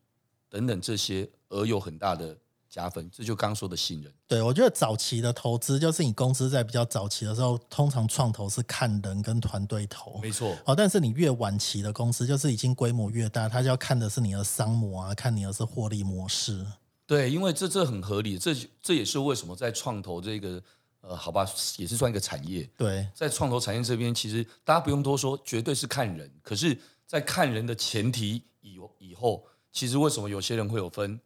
[0.50, 1.26] 等等这些。
[1.55, 2.37] 而有很大的
[2.69, 4.12] 加分，这就刚刚说的信任。
[4.27, 10.57] 对，我觉得早期的投资就是你公司在比较早期的时候，通常创投是看人跟团队投，没错。
[10.64, 16.67] 哦，但是你越晚期的公司，就是已经规模越大，他就要看的是你的商模啊，看你的是获利模式。
[17.07, 20.61] 对，因为这这很合理，这这也是为什么在创投这个
[21.03, 22.69] 呃，好吧，也是算一个产业。
[22.79, 26.29] 对，在创投产业这边，其实大家不用多说，绝对是看人。
[26.43, 31.21] 可是，在看人的前提以以后，其实为什么有些人会有分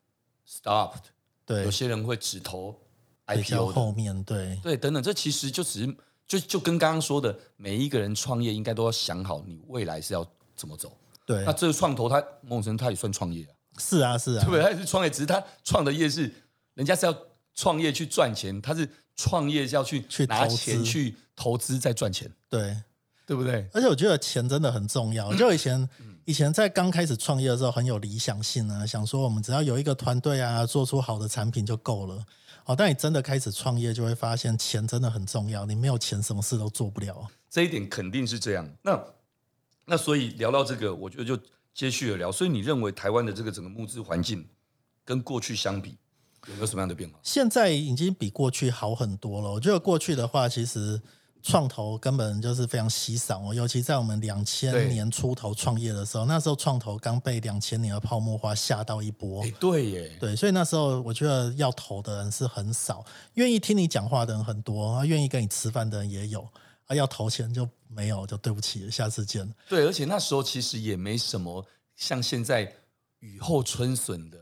[0.49, 1.03] ？Stopped，
[1.45, 2.75] 对，有些人会只投
[3.27, 4.59] IPO 后面，对。
[4.63, 10.97] 对等等，这其实就只是就就跟刚刚说的，每一个人创业应该都要想好你未来是要怎么走。
[11.27, 14.63] 对，那这个创投他某种程度他也算创业啊，是啊是啊，对不对？
[14.63, 16.33] 他也是创业，只是他创的业是
[16.75, 17.15] 人家是要
[17.55, 22.75] 创业去赚钱，他是创业是要去拿钱去投资再赚钱，对
[23.29, 23.69] 对不对？
[23.73, 25.89] 而且我觉得钱真的很重要，就以前。
[26.25, 32.23] 以前在刚开始创业的时候很有理想性啊，想说我们只要有一个团队啊，做出好的产品就够了。
[32.65, 35.65] 好，但你真的开始创业，就会发现钱真的很重要。
[35.65, 37.27] 你没有钱，什么事都做不了。
[37.49, 38.69] 这一点肯定是这样。
[38.83, 39.03] 那
[39.87, 41.35] 那所以聊到这个，我觉得就
[41.73, 42.31] 接续的聊。
[42.31, 44.47] 所以你认为台湾的这个整个募资环境
[45.07, 45.97] 跟过去相比，
[46.47, 47.19] 有没有什么样的变化？
[47.23, 49.51] 现在已经比过去好很多了。
[49.51, 51.01] 我觉得过去的话，其实。
[51.43, 59.43] 创投根本就是非常稀少哦，尤其在我们两千年出头创业的时候，那时候创投刚被两千年的泡沫化吓到一波。
[59.43, 66.47] 欸，对耶，对，所以那时候我觉得要投的人是很少，愿意听你讲话的人很多，啊，愿意跟你吃饭的人也有，
[66.87, 69.49] 啊，要投钱就没有，就对不起，下次见。
[69.69, 71.65] 对，而且那时候其实也没什么
[71.97, 72.71] 像现在
[73.21, 74.39] 雨后春笋的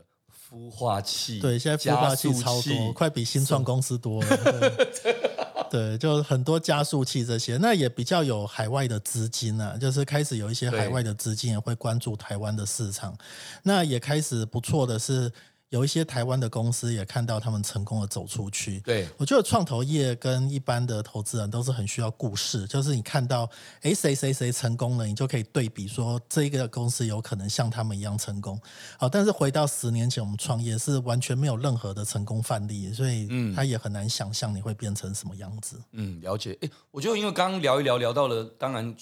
[0.49, 4.73] 孵化器，对，现在孵化器超多，快比新创公司多了。
[5.69, 13.17] 对，就很多加速器这些，那也比较有海外的资金啊，就是开始有一些海外的资金也会关注台湾的市场，
[13.63, 15.31] 那也开始不错的是。
[15.69, 18.79] 有一些台湾的公司也看到他们成功的走出去。
[18.79, 23.49] 对，我觉得创投业跟一般的投资人都是很需要故事，就是你看到
[23.81, 28.59] 哎谁谁谁成功了，你就可以对比说这一个公司有可能像他们一样成功。
[28.97, 35.77] 好，但是回到十年前我们创业是完全没有任何的成功范例，所以嗯，他也很难想象你会变成什么样子。
[35.91, 36.57] 嗯，了解。
[36.61, 38.95] 哎，我觉得因为刚刚聊一聊聊到了，当然。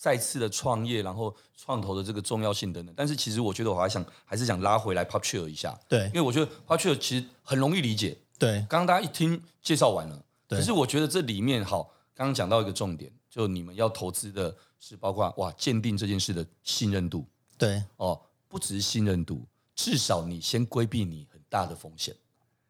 [0.00, 11.82] 再次的创业，然后创投的这个重要性等等，但是其实我觉得我还想还是想拉回来 PopShare 一下，对，因为我觉得 PopShare 其实很容易理解，对，刚刚大家一听介绍完了，对，可是我觉得这里面好，
[12.14, 17.26] 刚刚讲到一个重点，就你们要投资的是包括哇鉴定这件事的信任度，
[17.58, 19.44] 对，哦，不只是信任度，
[19.76, 22.16] 至少你先规避你很大的风险，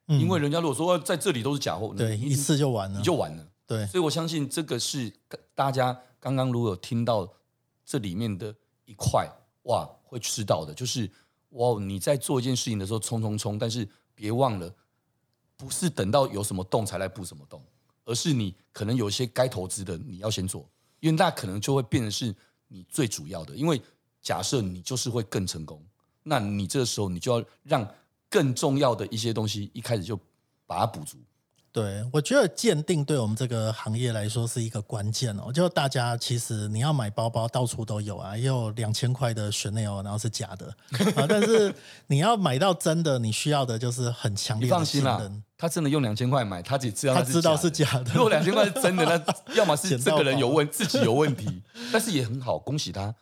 [0.08, 5.12] 嗯，因为人家如果说在这里都是假货，对，一次就完了，你就完了，对，所以我相信这个是
[5.54, 7.33] 大家刚刚如果有听到。
[7.83, 8.54] 这里面的
[8.85, 9.28] 一块
[9.64, 11.11] 哇，会知道的，就是
[11.48, 14.72] 哇，你在做一件事情的时候冲冲冲，但是别忘了，
[15.56, 17.61] 不是等到有什么洞才来补什么洞，
[18.04, 22.33] 而是你可能有一些该投资的你要先做，因为那可能就会变成是
[22.68, 23.56] 你最主要的。
[23.56, 23.83] 因为
[24.22, 25.85] 假设你就是会更成功，
[26.22, 27.85] 那你这个时候你就要让
[28.28, 30.16] 更重要的一些东西一开始就
[30.64, 31.18] 把它补足。
[31.72, 35.52] 对，我觉得鉴定对我们这个行业来说是一个关键哦。
[35.52, 40.66] 就大家其实你要买包包到处都有啊，也有两千块的 Chanel，然后是假的
[41.14, 41.26] 啊。
[41.28, 41.72] 但是
[42.09, 45.12] 你要买到真的，你需要的就是很强烈的信任。
[45.12, 48.12] 放心啦，他真的用两千块买，他只知道他知道是假的。
[48.14, 53.14] 如果两千块是真的，那 要么是这个人有问 自己有问题，但是也很好，恭喜他。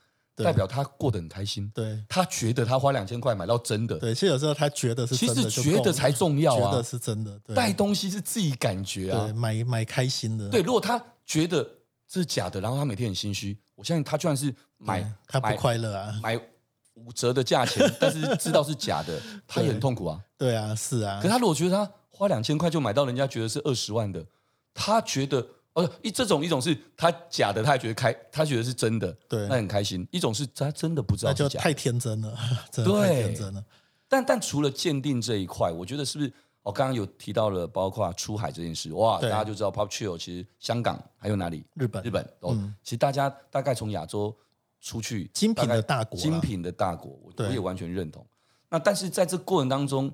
[0.45, 11.63] 代表他过得很开心，对，他觉得他花两千块买到真的，对，其实有时候他觉得是真的，其实觉得才重要啊，觉得是真的，带东西是自己感觉啊，对，买买开心的，对，如果他觉得
[12.09, 16.41] 这是假的，然后他每天很心虚，我相信他就算是买，他不快乐啊，买
[16.95, 24.25] 五折的价钱， 但是知道是假的，他也很痛苦啊，对啊，是啊，可他如果觉得他花两千块就买到人家觉得是二十万的，
[24.73, 25.47] 他觉得。
[25.79, 30.07] 哦，一这种一种是他假的，他还觉得开，他觉得是真的，对，那很开心。
[30.11, 32.37] 一种是他真的不知道是假太天真了，
[32.73, 33.65] 真的太天真了。
[34.09, 36.33] 但但除了鉴定这一块，我觉得是不是？
[36.65, 41.65] 我、哦、刚刚有提到了，包括出海这件事，哇，大家就知道 Pop Chill 其实香港还有哪里？
[41.75, 42.75] 日本，日本哦、嗯。
[42.83, 44.37] 其实大家大概从亚洲
[44.81, 48.27] 出去，精品的大国，精品的大国，我我也完全认同。
[48.69, 50.13] 那但是在这过程当中，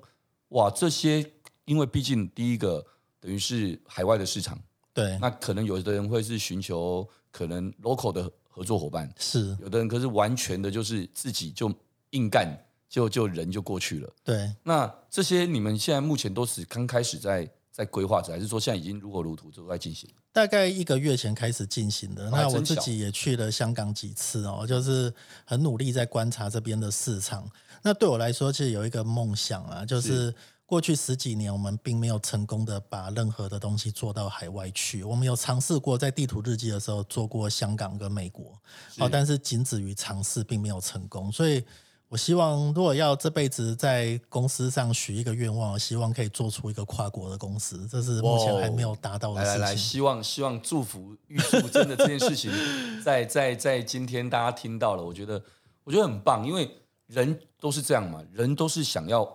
[0.49, 1.29] 哇，这些
[1.65, 2.85] 因为毕竟第一个
[3.19, 4.57] 等于是海外的市场。
[4.95, 11.69] 对，那可能有的人会是寻求可能 local 的合作伙伴，是有的人可是完全的就是自己就
[12.11, 12.47] 硬干，
[12.87, 14.09] 就就人就过去了。
[14.23, 20.09] 对，那这些你们现在目前都是刚开始在在规划着，还是说现在已经如火如荼都在进行？
[20.31, 22.29] 大概一个月前开始进行的。
[22.29, 27.45] 那我自己也去了香港几次哦，就是很努力在观察这边的市场。
[27.81, 30.33] 那对我来说，其实有一个梦想啊，就是。
[30.65, 35.03] 是过去十几年，我们并没有成功的把任何的东西做到海外去。
[35.03, 38.59] 我们有尝试过在地图日记的时候做过香港跟美国，
[38.97, 41.31] 哦，但是仅止于尝试，并没有成功。
[41.31, 41.63] 所以
[42.07, 49.59] 我希望，如果要这辈子在公司上许一个愿望，我希望可以做出一个跨国的公司，这是目前还没有达到的事情。
[49.61, 52.51] 来来来，希望希望祝福预祝真的这件事情
[53.03, 55.41] 在，在在在今天大家听到了，我觉得
[55.83, 56.69] 我觉得很棒，因为
[57.07, 59.31] 人都是这样嘛，人都是想要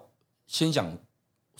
[0.48, 0.92] 先讲。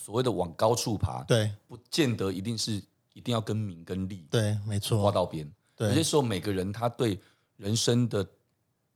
[0.02, 2.82] 所谓的往高处爬，对，不见得一定是
[3.12, 5.46] 一定要跟名跟利，对，没错，挂到边。
[5.76, 7.20] 有些时候每个人他对
[7.58, 8.26] 人生的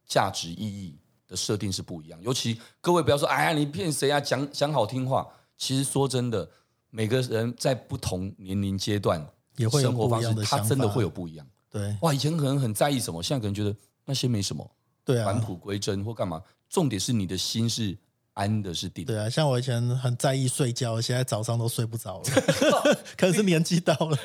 [0.07, 0.97] 价值意义
[1.29, 2.19] 的设定是不一样。
[2.23, 4.19] 尤其各位不要说，哎呀，你骗谁啊？
[4.19, 5.29] 讲讲好听话。
[5.59, 6.49] 其实说真的，
[6.89, 9.25] 每个人在不同年龄阶段，
[9.57, 11.47] 也会生活方式，他真的会有不一样。
[11.69, 14.69] 对，哇，以前可能很在意什么，现在可能觉得那些没什么，
[15.05, 16.43] 对啊，返璞归真或干嘛。
[16.71, 17.95] 重点是你的心是。
[18.35, 19.05] 安的是定。
[19.05, 22.25] 对啊，像我以前很在意睡觉，现在早上都睡不着了，
[23.17, 24.19] 可能是年纪到了。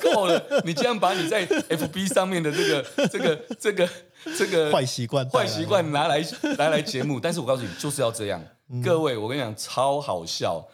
[0.00, 3.88] 够了，你竟然把你在 FB 上面的这个这个这个
[4.36, 6.24] 这个 坏习惯坏习惯拿来
[6.58, 8.42] 拿来节目，但是我告诉你，就是要这样。
[8.68, 10.68] 嗯、各位，我跟你讲，超好笑。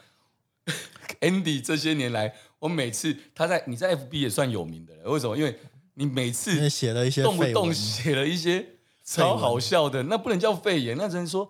[1.21, 5.37] Andy 这些年来，我每次他在你在 FB 也算有名的了，为什么？
[5.37, 5.57] 因为
[5.93, 8.65] 你每次写了一些动不动写了一些
[9.03, 11.49] 超好笑的，那不能叫肺炎，那只能说。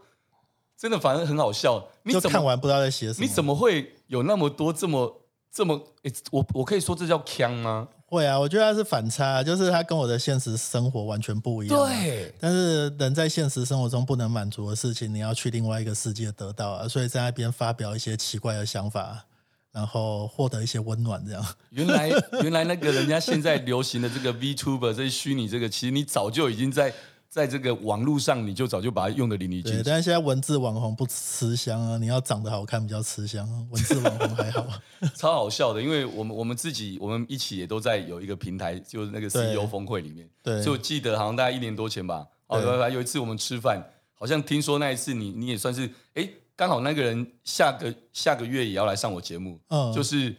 [0.78, 3.26] 真的反而很好笑，你怎么看完不知道在写什么？
[3.26, 5.82] 你怎么会有那么多这么这么？
[6.04, 7.88] 诶，我我可以说这叫腔吗？
[8.08, 11.78] 会啊，我觉得他是反差，就是他跟我的现实生活完全不一样。
[11.78, 19.26] 对，但是人在现实生活中不能满足的事情，你要去另外一个世界得到啊，所以在那边发表一些奇怪的想法，
[19.72, 21.44] 然后获得一些温暖，这样。
[21.72, 22.10] 原来
[22.44, 26.94] 原来那个人家现在流行的这个 VTuber 这些虚拟这个，其实你早就已经在。
[27.36, 29.84] 在这个网络上，你就早就把它用的淋漓尽致。
[29.84, 34.66] 但是现在文字网红不吃香啊，你要长得好看比较吃香，啊文字网红还好。
[35.18, 40.30] 超好笑的，因为我们我们自己我们一起也都在有一个平台，就是那个 CEO 峰会里面。
[40.42, 40.62] 对。
[40.62, 50.34] 所以我记得好像大概一年多前吧，哦，有一次我们吃饭，好像听说那一次你你也算是，哎，刚好那个人下个下个月也要来上我节目，嗯，就是。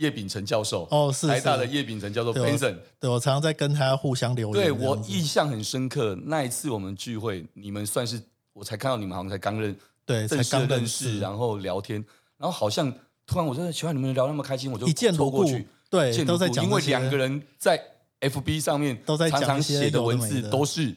[0.00, 4.64] 叶秉成教授哦，是，台大的叶秉成教授，Benson，对，我常常在跟他互相留言。
[4.64, 8.18] 对，我印象很深刻，那一次我们聚会，你们算是
[8.54, 12.02] 我才看到你们好像才刚认，对，正式认识，然后聊天，
[12.38, 12.90] 然后好像
[13.26, 15.44] 突然我真的喜欢你们聊那么开心，我就一见如故，
[15.90, 17.78] 对，都在讲，因为两个人在
[18.20, 20.94] FB 上面都在常常写的文字都是。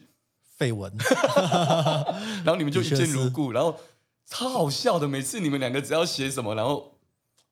[0.56, 0.90] 废文，
[2.44, 3.76] 然后你们就一见如故，然后
[4.24, 6.92] 超好笑的，每次你们两个只要写什么，然后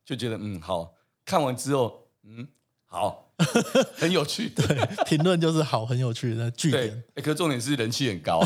[0.07, 0.95] 就觉得嗯好。
[1.33, 2.47] 看完之后，嗯，
[2.85, 3.33] 好，
[3.97, 4.51] 很有趣。
[4.51, 4.67] 对，
[5.07, 7.03] 评论就是好，很有趣的句点。
[7.15, 8.41] 可是重点是人气很高。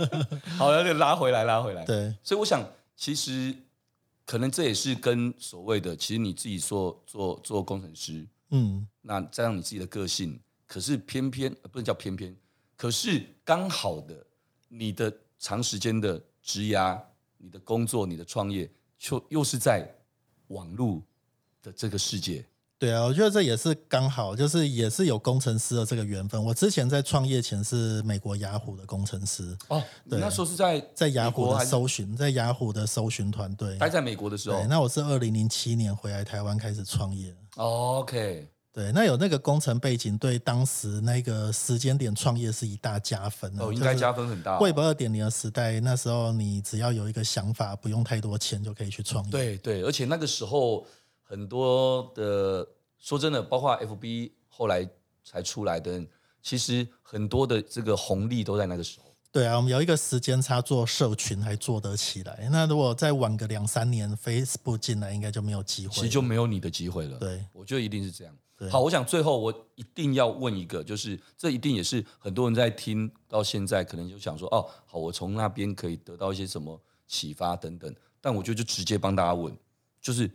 [0.56, 1.84] 好，有点拉回来，拉回来。
[1.84, 2.66] 对，所以我想，
[2.96, 3.54] 其实
[4.24, 12.34] 可能这也是跟所谓的，其实你自己做做做工程师，嗯，那加上你自己的个性，可是偏偏不能叫偏偏，
[12.78, 14.26] 可是刚好的，
[14.68, 16.98] 你的长时间的职涯，
[17.36, 19.86] 你的工作，你的创业，就又是在
[20.46, 21.02] 网络
[21.62, 22.44] 的这个世界，
[22.78, 26.42] 对啊，我觉得这也是刚好，就是也是有工程师的这个缘分。
[26.44, 34.64] 我之前在创业前是美国雅虎的工程师哦，对，那时候是在在雅虎的搜寻，在雅虎的搜寻团队待在美国的时候。
[34.64, 37.32] 那我是二零零七年回来台湾开始创业。
[37.56, 38.48] 哦，OK。
[38.74, 44.58] 对，那有那个工程背景，对当时那个时间点创业是一大加分哦，应该加分很大。
[44.58, 49.30] Web 二点零的时代，那时候你只要有一个想法，不用太多钱就可以去创业。
[49.30, 50.86] 对对，而且那个时候
[51.32, 52.68] 很多的，
[52.98, 54.86] 说真的，包括 FB 后来
[55.24, 56.04] 才出来的，
[56.42, 59.06] 其实很多的这个红利都在那个时候。
[59.30, 67.18] 对啊，我们有一个时间差做社群还做得起来，那如果再晚个两三年，Facebook 进来应该就没有机会，其实就没有你的机会了。
[67.18, 68.36] 对，我觉得一定是这样。
[68.70, 77.90] 好，我想最后我一定要问一个，就是这一定也是很多人在听到现在，可能就想说，哦，好，我从那边可以得到一些什么启发等等。
[78.20, 79.56] 但我觉得就直接帮大家问，
[79.98, 80.30] 就是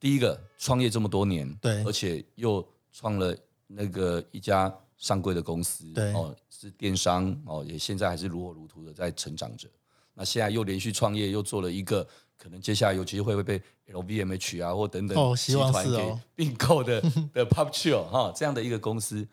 [0.00, 3.36] 第一个创业这么多年，对，而且又创了
[3.68, 9.68] 那个一家上柜的公司，对，哦，是电商，哦，也现在还是如火如荼的在成长着。
[10.14, 12.04] 那现在又连续创业，又做了一个。
[12.42, 16.98] 可能接下来有机会会被 LVMH 啊或等等集团给并购的
[17.34, 19.28] 的 Popchill 哈这样的一个公司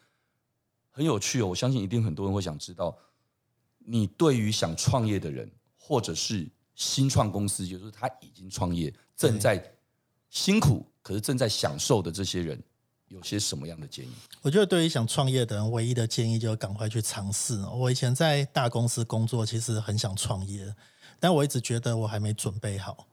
[0.92, 2.94] 很有趣哦，我相信一定很多人会想知道，
[3.78, 6.46] 你对于想创业的人或者是
[6.76, 9.56] 新创公司，就是他已经创业正在
[10.30, 12.62] 辛苦可是正在享受的这些人，
[13.08, 14.12] 有些什么样的建议？
[14.42, 17.60] 我觉得对于想创业的人，唯一的建议就是赶快去尝试。
[17.74, 20.76] 我以前在大公司工作，其实很想创业。
[21.20, 23.08] 但我一直觉得我还没准备好，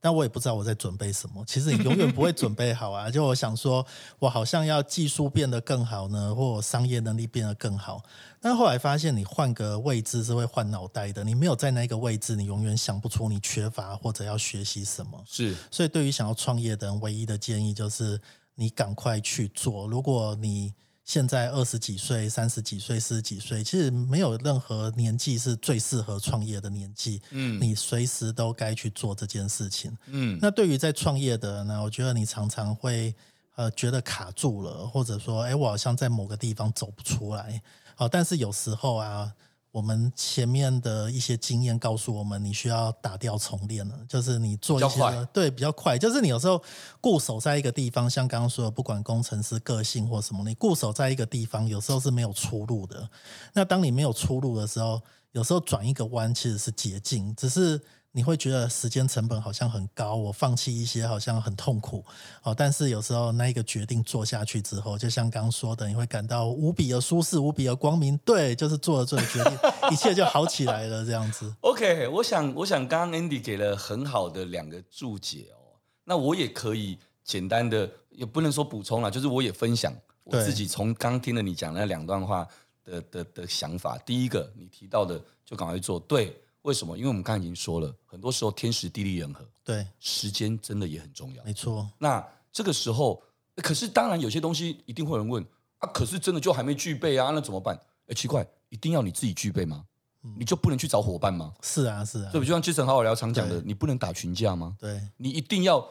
[0.00, 1.44] 但我也不知道我在准备什么。
[1.46, 3.08] 其实你永远不会准备好啊！
[3.12, 3.86] 就我想说，
[4.18, 8.02] 我好像要技术变得更好呢，或商业能力变得更好。
[8.40, 11.22] 但后来发现，你换个位置是会换脑袋的。
[11.22, 15.22] 你没有在那个位置，你永远想不出你缺乏或者要学习什么。
[15.26, 18.18] 是，所以对于想要创业的人，唯一的建议就是
[18.54, 19.86] 你赶快去做。
[19.86, 20.72] 如果你
[21.04, 27.20] 现在二十几岁、三十几岁、四十几岁，其实没有任何年纪是最适合创业的年纪。
[27.30, 29.96] 嗯，你随时都该去做这件事情。
[30.06, 33.14] 嗯，那对于在创业的呢，我觉得你常常会
[33.56, 37.60] 呃觉得卡住了，或者说，哎，我好像在某个地方走不出来。
[37.94, 39.32] 好，但是有时候啊。
[39.72, 46.62] 我们前面的一些经验告诉我们，你需要打掉重练了，就是你做一些对比较快，就是你有时候
[47.00, 53.08] 固守在一个地方，像刚刚说的，不管工程师个性或什么，你固守在一个地方，有时候是没有出路的。
[53.52, 55.00] 那当你没有出路的时候，
[55.32, 57.80] 有时候转一个弯其实是捷径，只是。
[58.12, 62.04] 你会觉得时间成本好像很高，我放弃一些好像很痛苦
[62.42, 62.52] 哦。
[62.52, 68.18] 但是有时候那一个决定做下去之后，就像刚刚说的，你会感到无比的舒适，无比的光明。
[68.18, 69.58] 对，就是做了这个决定，
[69.92, 71.04] 一切就好起来了。
[71.04, 71.54] 这样子。
[71.60, 75.78] OK，我想，我想刚刚 Andy 给了很好的两个注解哦。
[76.02, 79.94] 那我也可以简单的，也不能说补充了，就是我也分享
[80.24, 82.44] 我自己从刚听了你讲那两段话
[82.82, 83.96] 的的的想法。
[83.98, 86.36] 第一个，你提到的就赶快做，对。
[86.62, 86.96] 为什么？
[86.96, 91.42] 因为我们刚才已经说了，很多时候天时地利人和，对，时间真的也很重要。
[91.42, 91.88] 没错。
[91.98, 93.22] 那这个时候，
[93.56, 95.42] 可是当然有些东西一定会有人问
[95.78, 97.80] 啊，可是真的就还没具备啊，那怎么办？
[98.08, 99.86] 哎，奇怪，一定要你自己具备吗？
[100.22, 101.54] 嗯、你就不能去找伙伴吗？
[101.62, 102.30] 是啊，是啊。
[102.30, 102.44] 对不？
[102.44, 104.76] 就像杰森好好聊常讲的，你不能打群架吗？
[104.78, 105.88] 对，你一定要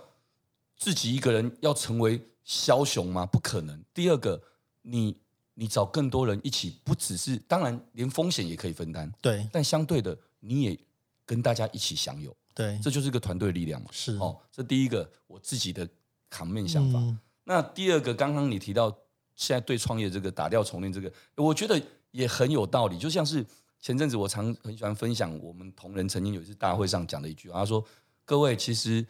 [0.78, 3.26] 自己一个人要成为枭雄吗？
[3.26, 3.84] 不可能。
[3.92, 4.40] 第二个，
[4.84, 5.18] 你
[5.56, 9.12] 你找更多人一起，不只是当然，连风险也可以分担。
[9.20, 10.16] 对，但相对的。
[10.40, 10.80] 你也
[11.26, 13.88] 跟大家一起享有，对，这就是一个团队力量嘛。
[13.92, 15.88] 是哦，这第一个我自己的
[16.30, 17.00] 扛面想法。
[17.00, 18.90] 嗯、那第二个，刚刚你提到
[19.36, 21.80] 现在对创业这个打掉重练这个，我觉得
[22.12, 22.98] 也很有道理。
[22.98, 23.46] 就像是
[23.80, 27.86] 前阵子我常很喜欢分享，我们同仁曾经有一次大会上讲的一句话，他说
[28.26, 29.06] ：“各位，其实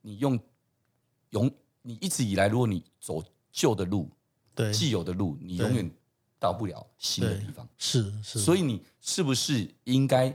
[0.00, 0.38] 你用
[1.30, 1.50] 永
[1.82, 3.22] 你一直以来，如果你走
[3.52, 4.10] 旧的路，
[4.54, 5.90] 对，既有的路，你永远
[6.38, 7.68] 到不了新的地方。
[7.76, 10.34] 是是，所以你是不是应该？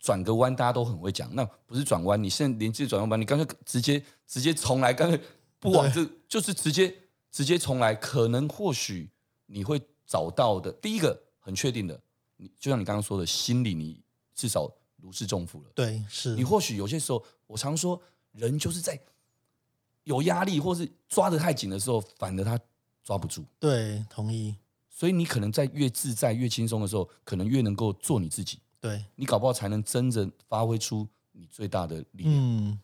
[0.00, 1.32] 转个弯，大家都很会讲。
[1.34, 5.20] 那不是转弯，你现在连接转弯吧，你干脆直接直接重来，干脆
[5.58, 6.92] 不往这， 就是直接
[7.30, 7.94] 直接重来。
[7.94, 9.10] 可能或许
[9.46, 10.72] 你会找到的。
[10.72, 12.00] 第一个很确定的，
[12.38, 14.02] 你就像你刚刚说的，心里你
[14.34, 15.70] 至少如释重负了。
[15.74, 18.00] 对，是你或许有些时候，我常说，
[18.32, 18.98] 人就是在
[20.04, 22.58] 有压力或是抓得太紧的时候，反而他
[23.04, 23.44] 抓不住。
[23.58, 24.56] 对，同意。
[24.88, 28.58] 所以你可能在越自在、越轻松的时候，可能越能够做你自己。
[28.80, 32.34] 对，你搞不好才能真正发挥出你最大的力量。
[32.34, 32.78] 嗯，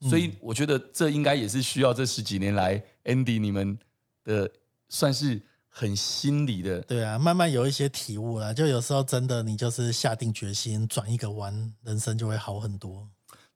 [0.00, 3.78] 嗯，所以我觉得这应该也是需要这十几年来 Andy 你们
[4.24, 4.50] 的
[4.88, 6.80] 算是很心理的。
[6.82, 8.54] 对啊，慢慢有一些体悟了。
[8.54, 13.08] 就有时候真的，你就是下定决心转一个弯，人生就会好很多。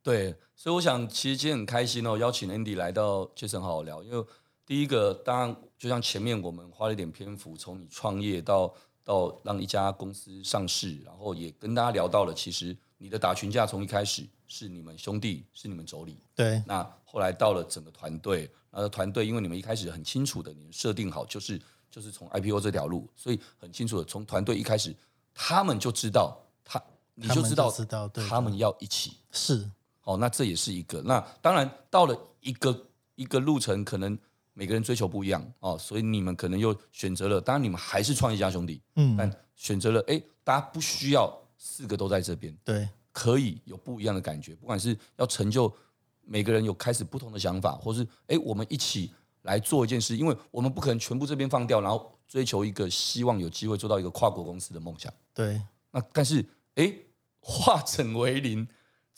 [0.02, 4.24] 对，所以我想其实今天很开心哦，邀请 Andy 来到杰森好好聊，因为
[4.64, 8.72] 第一个，当然就像前面我们花了一点篇幅，从你创业到
[9.06, 16.16] 到让一家公司上市，然后也跟大家聊到了，其实你的打群架从一开始是你们兄弟，是你们妯娌。
[16.34, 16.60] 对。
[16.66, 24.92] 那后来到了整个团队，然后团队因为你们一开始很清楚的，你们设定好就是就是从 IPO 这条路，所以很清楚的从团队一开始，
[25.32, 26.82] 他们就知道他，
[27.14, 29.70] 你就知道知道，对，他们要一起是。
[30.02, 31.00] 哦，那这也是一个。
[31.02, 34.18] 那当然到了一个一个路程，可能
[34.58, 37.38] 每个人追求不一样哦，所以你们可能又选择了。
[37.38, 44.54] 当然你们还是创业家兄弟，嗯，但选择了哎，大家不需要四个都在这边，对，可以有不一样的感觉。
[44.54, 45.70] 不管是要成就
[46.22, 55.12] 每个人有开始不同的想法，或是哎，我们一起来做一件事，因为我们不可能全部这边放掉，然后追求一个希望有机会做到一个跨国公司的梦想。
[55.34, 56.42] 对，那但是
[56.76, 56.92] 哎，
[57.40, 58.66] 化整为零。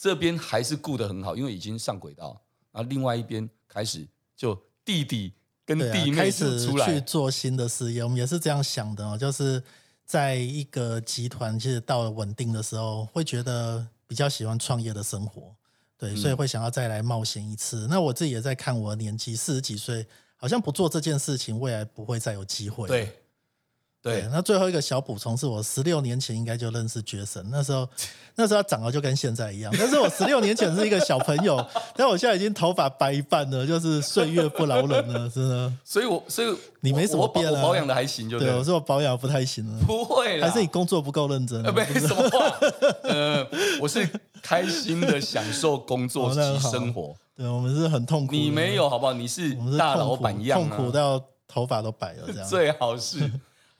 [0.01, 2.41] 这边还是顾得很好，因为已经上轨道。
[2.71, 4.57] 然后另外一边开始就
[4.89, 5.35] 弟弟
[5.67, 9.19] 跟弟妹出来、啊、开始去做新的事业，我们也是这样想的哦。
[9.19, 9.63] 就是
[10.07, 15.55] 在一个集团，其实到了稳定的时候，会觉得比较喜欢创业的生活，
[15.99, 17.87] 对，所以会想要再来冒险一次。
[17.87, 22.89] 嗯、那我自己也在看我的年纪，四十几岁，好像不做这件事情，未来不会再有机会。
[22.89, 23.15] 对。
[24.01, 27.87] 对，那最后一个小补充是我十六年前应该就认识 Jason，那时候
[28.37, 31.63] 那时候他长得就跟现在一样，但是我十六年前是一个小朋友，
[31.97, 35.73] 但我现在已经头发白一半了，就是岁月不饶人了， 真的。
[35.85, 38.57] 所以我所以你没什么变了，保养的还行就对，对。
[38.57, 41.61] 我说我保养不太行了，不会，还是你工作不够认真？
[41.75, 42.59] 没什么话，
[43.03, 43.45] 呃，
[43.81, 44.09] 我是
[44.41, 47.17] 开心的享受工作及生活。
[47.37, 48.33] 对，我们是很痛苦。
[48.33, 49.13] 你没有好不好？
[49.13, 52.49] 你是大老板一样，痛苦到头发都白了这样。
[52.49, 53.29] 最好是。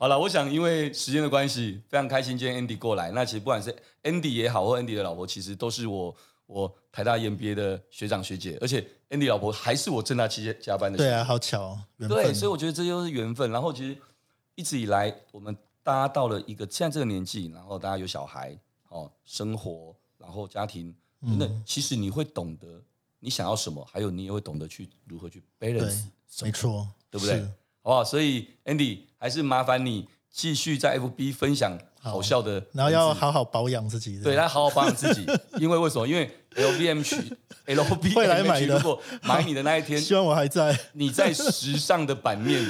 [0.01, 3.11] 好了，我想因为时间的关系，非常开心今天 Andy 过来。
[3.11, 10.97] 那其实不管是 Andy 也好，或 Andy 的老婆，其实都是我我台大 EMBA 的学长学姐，而且 Andy 老婆还是我正大期间加班的。
[10.97, 12.23] 对啊，好巧，缘分。
[12.23, 13.51] 对，所以我觉得这就是缘分。
[13.51, 13.97] 然后其实
[14.55, 22.81] 一直以来，我们大家到了一个现在这个年纪，然后大家有小孩哦，生活，然后家庭，那、嗯、其实你会懂得
[23.19, 26.05] 你想要什么，还有你也会懂得去如何去 balance。
[26.41, 27.45] 没错，对不对？
[27.81, 28.03] 好不好？
[28.03, 34.19] 所以 Andy 还是麻烦你继续在 FB 分享好笑的，然后要好好保养自己。
[34.21, 35.25] 对，他好好保养自己，
[35.59, 36.07] 因为为什么？
[36.07, 38.77] 因为 LVMH LVMH 会来买的。
[38.77, 40.77] 如果买你的那一天，希望我还在。
[40.93, 42.63] 你在时尚的版面，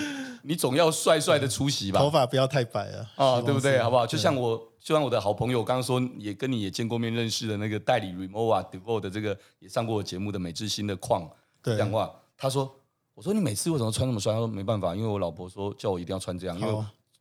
[0.43, 1.99] 你总要帅帅的出席吧？
[1.99, 3.77] 头发不要太白了啊，对不对？
[3.79, 4.07] 好不好？
[4.07, 11.29] 就像我，就像我的好朋友，刚刚说也跟你也见过面认识的那个代理 Remova Devore 的这个也上过我节目的美智新的矿
[11.63, 12.73] 讲话，他说。
[13.19, 14.31] 我说你每次为什么穿那么帅？
[14.31, 16.71] 他说没办法，因为我老婆说叫我一定要穿这样，因为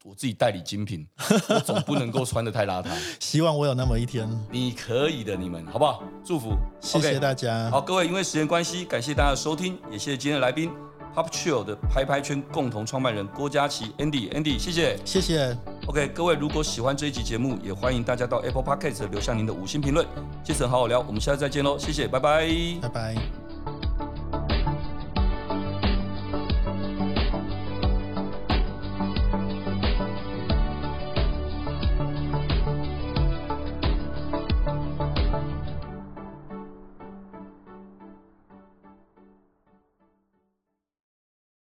[0.05, 1.05] 我自己代理精品，
[1.51, 2.89] 我总不能够穿的太邋遢。
[3.19, 4.31] 希望我有那么一天。
[4.49, 6.05] 你可以的，你们好不好？
[6.25, 7.69] 祝福，谢谢大家。
[7.69, 10.71] 好，各位，因为时间关系，感谢大家的收听，也谢谢今天的来宾
[11.17, 15.59] ，Pop Chill 的拍拍圈共同创办人郭佳琪 Andy，Andy，谢谢，谢谢。
[15.89, 20.07] OK，各位，如果喜欢这一集节目，也欢迎大家到 Apple Podcast 留下您的五星评论。
[20.45, 22.49] Jason 好好聊，我们下次再见喽，谢谢，拜拜，
[22.83, 23.48] 拜拜。